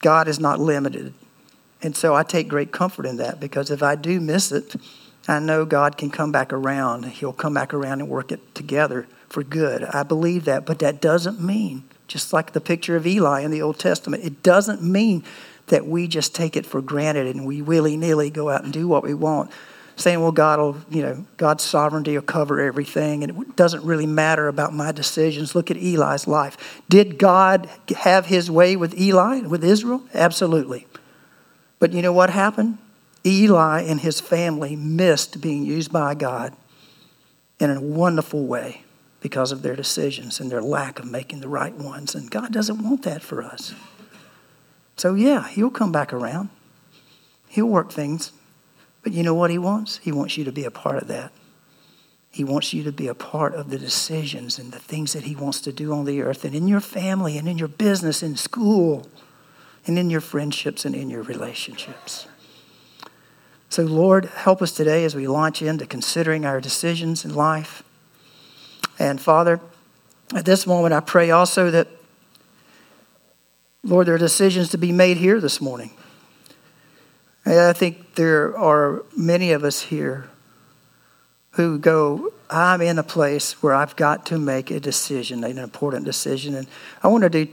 God 0.00 0.28
is 0.28 0.38
not 0.38 0.60
limited. 0.60 1.14
And 1.82 1.96
so 1.96 2.14
I 2.14 2.22
take 2.22 2.48
great 2.48 2.72
comfort 2.72 3.06
in 3.06 3.16
that 3.16 3.40
because 3.40 3.70
if 3.70 3.82
I 3.82 3.96
do 3.96 4.20
miss 4.20 4.52
it, 4.52 4.76
I 5.26 5.38
know 5.38 5.64
God 5.64 5.96
can 5.96 6.10
come 6.10 6.30
back 6.30 6.52
around. 6.52 7.06
He'll 7.06 7.32
come 7.32 7.54
back 7.54 7.72
around 7.72 8.00
and 8.00 8.10
work 8.10 8.30
it 8.30 8.54
together 8.54 9.06
for 9.28 9.42
good. 9.42 9.82
I 9.84 10.02
believe 10.02 10.44
that. 10.44 10.66
But 10.66 10.78
that 10.80 11.00
doesn't 11.00 11.40
mean, 11.40 11.84
just 12.06 12.32
like 12.32 12.52
the 12.52 12.60
picture 12.60 12.96
of 12.96 13.06
Eli 13.06 13.40
in 13.40 13.50
the 13.50 13.62
Old 13.62 13.78
Testament, 13.78 14.24
it 14.24 14.42
doesn't 14.42 14.82
mean 14.82 15.24
that 15.68 15.86
we 15.86 16.06
just 16.06 16.34
take 16.34 16.56
it 16.56 16.66
for 16.66 16.82
granted 16.82 17.34
and 17.34 17.46
we 17.46 17.62
willy 17.62 17.96
nilly 17.96 18.28
go 18.28 18.50
out 18.50 18.64
and 18.64 18.72
do 18.72 18.86
what 18.86 19.02
we 19.02 19.14
want 19.14 19.50
saying, 19.96 20.20
well, 20.20 20.32
God 20.32 20.58
will, 20.58 20.76
you 20.90 21.02
know, 21.02 21.24
God's 21.36 21.62
sovereignty 21.62 22.14
will 22.14 22.22
cover 22.22 22.60
everything 22.60 23.22
and 23.22 23.42
it 23.42 23.56
doesn't 23.56 23.84
really 23.84 24.06
matter 24.06 24.48
about 24.48 24.72
my 24.74 24.92
decisions. 24.92 25.54
Look 25.54 25.70
at 25.70 25.76
Eli's 25.76 26.26
life. 26.26 26.82
Did 26.88 27.18
God 27.18 27.68
have 27.96 28.26
his 28.26 28.50
way 28.50 28.76
with 28.76 28.98
Eli, 28.98 29.40
with 29.40 29.64
Israel? 29.64 30.02
Absolutely. 30.12 30.86
But 31.78 31.92
you 31.92 32.02
know 32.02 32.12
what 32.12 32.30
happened? 32.30 32.78
Eli 33.26 33.82
and 33.82 34.00
his 34.00 34.20
family 34.20 34.76
missed 34.76 35.40
being 35.40 35.64
used 35.64 35.92
by 35.92 36.14
God 36.14 36.54
in 37.58 37.70
a 37.70 37.80
wonderful 37.80 38.46
way 38.46 38.82
because 39.20 39.52
of 39.52 39.62
their 39.62 39.74
decisions 39.74 40.38
and 40.38 40.50
their 40.50 40.60
lack 40.60 40.98
of 40.98 41.10
making 41.10 41.40
the 41.40 41.48
right 41.48 41.74
ones. 41.74 42.14
And 42.14 42.30
God 42.30 42.52
doesn't 42.52 42.82
want 42.82 43.04
that 43.04 43.22
for 43.22 43.42
us. 43.42 43.74
So, 44.96 45.14
yeah, 45.14 45.48
He'll 45.48 45.70
come 45.70 45.92
back 45.92 46.12
around, 46.12 46.50
He'll 47.48 47.66
work 47.66 47.90
things. 47.90 48.32
But 49.04 49.12
you 49.12 49.22
know 49.22 49.34
what 49.34 49.50
He 49.50 49.58
wants? 49.58 49.98
He 49.98 50.10
wants 50.10 50.36
you 50.36 50.44
to 50.44 50.52
be 50.52 50.64
a 50.64 50.70
part 50.70 50.96
of 50.96 51.08
that. 51.08 51.30
He 52.30 52.42
wants 52.42 52.72
you 52.72 52.82
to 52.82 52.90
be 52.90 53.06
a 53.06 53.14
part 53.14 53.54
of 53.54 53.70
the 53.70 53.78
decisions 53.78 54.58
and 54.58 54.72
the 54.72 54.80
things 54.80 55.12
that 55.12 55.22
He 55.22 55.36
wants 55.36 55.60
to 55.60 55.72
do 55.72 55.92
on 55.92 56.04
the 56.04 56.20
earth 56.22 56.44
and 56.44 56.54
in 56.54 56.66
your 56.66 56.80
family 56.80 57.38
and 57.38 57.46
in 57.46 57.58
your 57.58 57.68
business, 57.68 58.24
in 58.24 58.34
school, 58.34 59.06
and 59.86 59.98
in 59.98 60.10
your 60.10 60.22
friendships 60.22 60.84
and 60.84 60.96
in 60.96 61.10
your 61.10 61.22
relationships. 61.22 62.26
So, 63.68 63.82
Lord, 63.82 64.24
help 64.24 64.62
us 64.62 64.72
today 64.72 65.04
as 65.04 65.14
we 65.14 65.28
launch 65.28 65.60
into 65.60 65.86
considering 65.86 66.44
our 66.44 66.60
decisions 66.60 67.24
in 67.24 67.34
life. 67.34 67.82
And 68.98 69.20
Father, 69.20 69.60
at 70.34 70.44
this 70.44 70.66
moment, 70.66 70.94
I 70.94 71.00
pray 71.00 71.30
also 71.30 71.70
that, 71.70 71.88
Lord, 73.82 74.06
there 74.06 74.14
are 74.14 74.18
decisions 74.18 74.70
to 74.70 74.78
be 74.78 74.92
made 74.92 75.18
here 75.18 75.40
this 75.40 75.60
morning. 75.60 75.90
And 77.44 77.58
I 77.58 77.72
think 77.72 78.14
there 78.14 78.56
are 78.56 79.02
many 79.16 79.52
of 79.52 79.64
us 79.64 79.82
here 79.82 80.28
who 81.52 81.78
go, 81.78 82.32
I'm 82.50 82.80
in 82.80 82.98
a 82.98 83.02
place 83.02 83.62
where 83.62 83.74
I've 83.74 83.96
got 83.96 84.26
to 84.26 84.38
make 84.38 84.70
a 84.70 84.80
decision, 84.80 85.44
an 85.44 85.58
important 85.58 86.04
decision. 86.04 86.54
And 86.54 86.66
I 87.02 87.08
want 87.08 87.22
to 87.22 87.30
do 87.30 87.48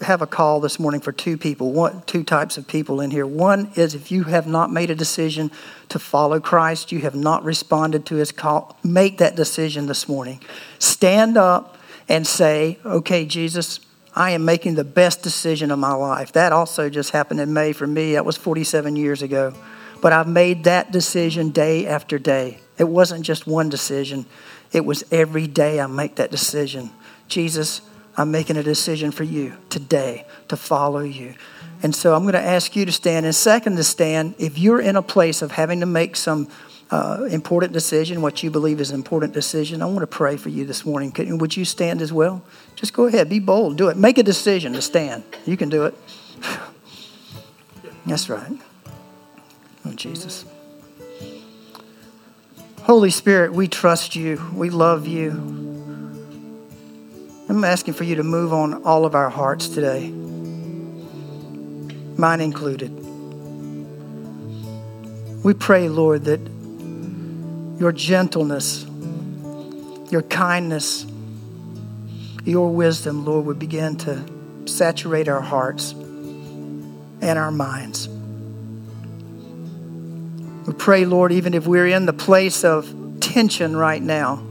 have 0.00 0.22
a 0.22 0.26
call 0.26 0.60
this 0.60 0.80
morning 0.80 1.00
for 1.00 1.12
two 1.12 1.36
people, 1.36 1.70
one, 1.70 2.02
two 2.02 2.24
types 2.24 2.58
of 2.58 2.66
people 2.66 3.00
in 3.00 3.10
here. 3.10 3.26
One 3.26 3.70
is 3.76 3.94
if 3.94 4.10
you 4.10 4.24
have 4.24 4.46
not 4.46 4.72
made 4.72 4.90
a 4.90 4.94
decision 4.94 5.50
to 5.88 5.98
follow 5.98 6.40
Christ, 6.40 6.90
you 6.90 7.00
have 7.00 7.14
not 7.14 7.44
responded 7.44 8.04
to 8.06 8.16
his 8.16 8.32
call, 8.32 8.76
make 8.82 9.18
that 9.18 9.36
decision 9.36 9.86
this 9.86 10.08
morning. 10.08 10.40
Stand 10.78 11.36
up 11.36 11.78
and 12.08 12.26
say, 12.26 12.78
okay, 12.84 13.24
Jesus, 13.24 13.80
I 14.16 14.30
am 14.30 14.44
making 14.44 14.76
the 14.76 14.84
best 14.84 15.22
decision 15.22 15.70
of 15.70 15.78
my 15.78 15.92
life. 15.92 16.32
That 16.32 16.52
also 16.52 16.88
just 16.88 17.10
happened 17.10 17.40
in 17.40 17.52
May 17.52 17.72
for 17.72 17.86
me. 17.86 18.12
That 18.12 18.24
was 18.24 18.36
47 18.36 18.94
years 18.96 19.22
ago. 19.22 19.54
But 20.00 20.12
I've 20.12 20.28
made 20.28 20.64
that 20.64 20.92
decision 20.92 21.50
day 21.50 21.86
after 21.86 22.18
day. 22.18 22.60
It 22.78 22.84
wasn't 22.84 23.24
just 23.24 23.46
one 23.46 23.68
decision, 23.68 24.26
it 24.72 24.84
was 24.84 25.04
every 25.12 25.46
day 25.46 25.80
I 25.80 25.86
make 25.86 26.16
that 26.16 26.30
decision. 26.30 26.90
Jesus, 27.28 27.80
I'm 28.16 28.30
making 28.30 28.56
a 28.56 28.62
decision 28.62 29.12
for 29.12 29.24
you 29.24 29.56
today 29.70 30.26
to 30.48 30.56
follow 30.56 31.00
you. 31.00 31.34
And 31.82 31.94
so 31.94 32.14
I'm 32.14 32.22
going 32.22 32.34
to 32.34 32.40
ask 32.40 32.74
you 32.74 32.84
to 32.84 32.92
stand. 32.92 33.26
And 33.26 33.34
second, 33.34 33.76
to 33.76 33.84
stand, 33.84 34.34
if 34.38 34.58
you're 34.58 34.80
in 34.80 34.96
a 34.96 35.02
place 35.02 35.42
of 35.42 35.52
having 35.52 35.80
to 35.80 35.86
make 35.86 36.16
some 36.16 36.48
uh, 36.90 37.26
important 37.30 37.72
decision, 37.72 38.20
what 38.22 38.42
you 38.42 38.50
believe 38.50 38.80
is 38.80 38.90
an 38.90 38.96
important 38.96 39.32
decision, 39.32 39.82
I 39.82 39.86
want 39.86 40.00
to 40.00 40.06
pray 40.06 40.36
for 40.36 40.48
you 40.48 40.64
this 40.64 40.84
morning. 40.84 41.12
Could, 41.12 41.40
would 41.40 41.56
you 41.56 41.64
stand 41.64 42.02
as 42.02 42.12
well? 42.12 42.42
Just 42.76 42.92
go 42.92 43.06
ahead, 43.06 43.28
be 43.28 43.38
bold, 43.38 43.76
do 43.76 43.88
it. 43.88 43.96
Make 43.96 44.18
a 44.18 44.22
decision 44.22 44.74
to 44.74 44.82
stand. 44.82 45.24
You 45.46 45.56
can 45.56 45.68
do 45.68 45.86
it. 45.86 45.94
That's 48.06 48.28
right. 48.28 48.52
Oh, 49.86 49.92
Jesus. 49.92 50.44
Holy 52.82 53.10
Spirit, 53.10 53.54
we 53.54 53.66
trust 53.66 54.14
you. 54.14 54.40
We 54.54 54.68
love 54.68 55.06
you. 55.06 55.30
I'm 57.48 57.64
asking 57.64 57.94
for 57.94 58.04
you 58.04 58.16
to 58.16 58.22
move 58.22 58.52
on 58.52 58.84
all 58.84 59.06
of 59.06 59.14
our 59.14 59.30
hearts 59.30 59.68
today, 59.68 60.10
mine 62.16 62.40
included. 62.40 62.90
We 65.44 65.52
pray, 65.52 65.88
Lord, 65.90 66.24
that 66.24 66.40
your 67.78 67.92
gentleness, 67.92 68.84
your 70.10 70.22
kindness, 70.22 71.06
your 72.44 72.70
wisdom, 72.70 73.24
Lord, 73.24 73.46
would 73.46 73.58
begin 73.58 73.96
to 73.98 74.24
saturate 74.66 75.28
our 75.28 75.40
hearts 75.40 75.92
and 75.92 77.38
our 77.38 77.50
minds. 77.50 78.08
We 80.66 80.72
pray, 80.74 81.04
Lord, 81.04 81.32
even 81.32 81.54
if 81.54 81.66
we're 81.66 81.88
in 81.88 82.06
the 82.06 82.12
place 82.12 82.64
of 82.64 82.92
tension 83.20 83.76
right 83.76 84.02
now, 84.02 84.44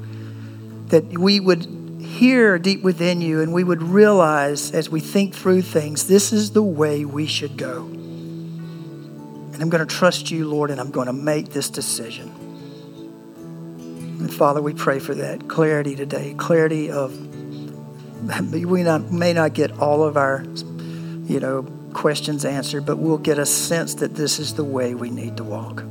that 0.87 1.17
we 1.17 1.39
would 1.39 1.65
hear 2.01 2.59
deep 2.59 2.83
within 2.83 3.21
you 3.21 3.41
and 3.41 3.53
we 3.53 3.63
would 3.63 3.81
realize 3.81 4.71
as 4.71 4.89
we 4.89 4.99
think 4.99 5.33
through 5.33 5.61
things, 5.61 6.07
this 6.07 6.31
is 6.31 6.51
the 6.51 6.61
way 6.61 7.05
we 7.05 7.25
should 7.25 7.57
go. 7.57 7.85
And 7.85 9.61
I'm 9.61 9.69
going 9.69 9.85
to 9.85 9.95
trust 9.95 10.29
you, 10.29 10.47
Lord, 10.47 10.69
and 10.71 10.79
I'm 10.79 10.91
going 10.91 11.07
to 11.07 11.13
make 11.13 11.49
this 11.49 11.69
decision. 11.69 12.42
Father, 14.33 14.61
we 14.61 14.73
pray 14.73 14.99
for 14.99 15.13
that 15.15 15.47
clarity 15.47 15.95
today, 15.95 16.33
clarity 16.37 16.89
of 16.89 17.13
we 18.51 18.83
not, 18.83 19.11
may 19.11 19.33
not 19.33 19.53
get 19.53 19.71
all 19.79 20.03
of 20.03 20.17
our, 20.17 20.43
you 21.25 21.39
know, 21.39 21.63
questions 21.93 22.45
answered, 22.45 22.85
but 22.85 22.97
we'll 22.97 23.17
get 23.17 23.37
a 23.37 23.45
sense 23.45 23.95
that 23.95 24.15
this 24.15 24.39
is 24.39 24.55
the 24.55 24.63
way 24.63 24.95
we 24.95 25.09
need 25.09 25.37
to 25.37 25.43
walk. 25.43 25.83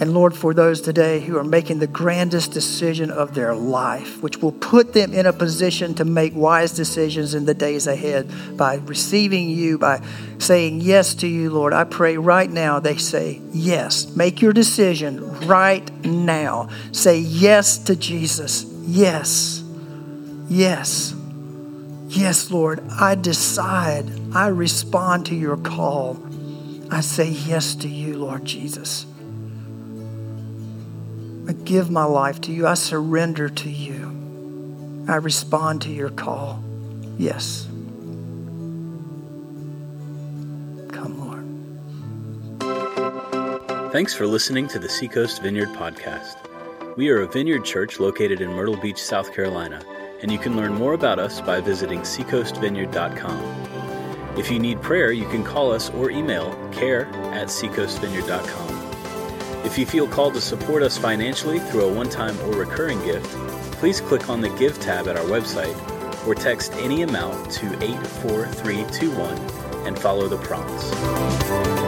And 0.00 0.12
Lord, 0.12 0.34
for 0.34 0.52
those 0.52 0.80
today 0.80 1.20
who 1.20 1.38
are 1.38 1.44
making 1.44 1.78
the 1.78 1.86
grandest 1.86 2.50
decision 2.50 3.12
of 3.12 3.34
their 3.34 3.54
life, 3.54 4.20
which 4.22 4.38
will 4.38 4.50
put 4.50 4.92
them 4.92 5.14
in 5.14 5.24
a 5.24 5.32
position 5.32 5.94
to 5.94 6.04
make 6.04 6.34
wise 6.34 6.72
decisions 6.72 7.32
in 7.32 7.44
the 7.44 7.54
days 7.54 7.86
ahead 7.86 8.28
by 8.56 8.76
receiving 8.86 9.48
you, 9.48 9.78
by 9.78 10.04
saying 10.38 10.80
yes 10.80 11.14
to 11.16 11.28
you, 11.28 11.50
Lord, 11.50 11.72
I 11.72 11.84
pray 11.84 12.16
right 12.16 12.50
now 12.50 12.80
they 12.80 12.96
say 12.96 13.40
yes. 13.52 14.16
Make 14.16 14.42
your 14.42 14.52
decision 14.52 15.46
right 15.46 15.88
now. 16.04 16.70
Say 16.90 17.18
yes 17.18 17.78
to 17.84 17.94
Jesus. 17.94 18.64
Yes. 18.82 19.62
Yes. 20.48 21.14
Yes, 22.08 22.50
Lord, 22.50 22.82
I 22.90 23.14
decide. 23.14 24.10
I 24.34 24.48
respond 24.48 25.26
to 25.26 25.36
your 25.36 25.56
call. 25.56 26.18
I 26.90 27.00
say 27.00 27.28
yes 27.28 27.76
to 27.76 27.88
you, 27.88 28.18
Lord 28.18 28.44
Jesus. 28.44 29.06
I 31.46 31.52
give 31.52 31.90
my 31.90 32.04
life 32.04 32.40
to 32.42 32.52
you. 32.52 32.66
I 32.66 32.74
surrender 32.74 33.48
to 33.48 33.70
you. 33.70 35.04
I 35.08 35.16
respond 35.16 35.82
to 35.82 35.90
your 35.90 36.10
call. 36.10 36.62
Yes. 37.18 37.66
Come, 40.92 41.18
Lord. 41.18 41.44
Thanks 43.92 44.14
for 44.14 44.26
listening 44.26 44.66
to 44.68 44.78
the 44.78 44.88
Seacoast 44.88 45.42
Vineyard 45.42 45.68
Podcast. 45.70 46.36
We 46.96 47.10
are 47.10 47.20
a 47.20 47.26
vineyard 47.26 47.64
church 47.64 48.00
located 48.00 48.40
in 48.40 48.50
Myrtle 48.50 48.76
Beach, 48.76 49.02
South 49.02 49.34
Carolina, 49.34 49.82
and 50.22 50.32
you 50.32 50.38
can 50.38 50.56
learn 50.56 50.72
more 50.72 50.94
about 50.94 51.18
us 51.18 51.40
by 51.40 51.60
visiting 51.60 52.00
seacoastvineyard.com. 52.00 54.38
If 54.38 54.50
you 54.50 54.58
need 54.58 54.80
prayer, 54.80 55.12
you 55.12 55.28
can 55.28 55.44
call 55.44 55.72
us 55.72 55.90
or 55.90 56.10
email 56.10 56.54
care 56.72 57.06
at 57.34 57.48
seacoastvineyard.com. 57.48 58.73
If 59.64 59.78
you 59.78 59.86
feel 59.86 60.06
called 60.06 60.34
to 60.34 60.40
support 60.40 60.82
us 60.82 60.98
financially 60.98 61.58
through 61.58 61.84
a 61.84 61.92
one 61.92 62.10
time 62.10 62.38
or 62.40 62.52
recurring 62.52 63.02
gift, 63.02 63.26
please 63.78 64.00
click 64.00 64.28
on 64.28 64.42
the 64.42 64.50
Give 64.50 64.78
tab 64.78 65.08
at 65.08 65.16
our 65.16 65.24
website 65.24 65.74
or 66.26 66.34
text 66.34 66.74
any 66.74 67.02
amount 67.02 67.50
to 67.52 67.66
84321 67.82 69.38
and 69.86 69.98
follow 69.98 70.28
the 70.28 70.36
prompts. 70.36 71.83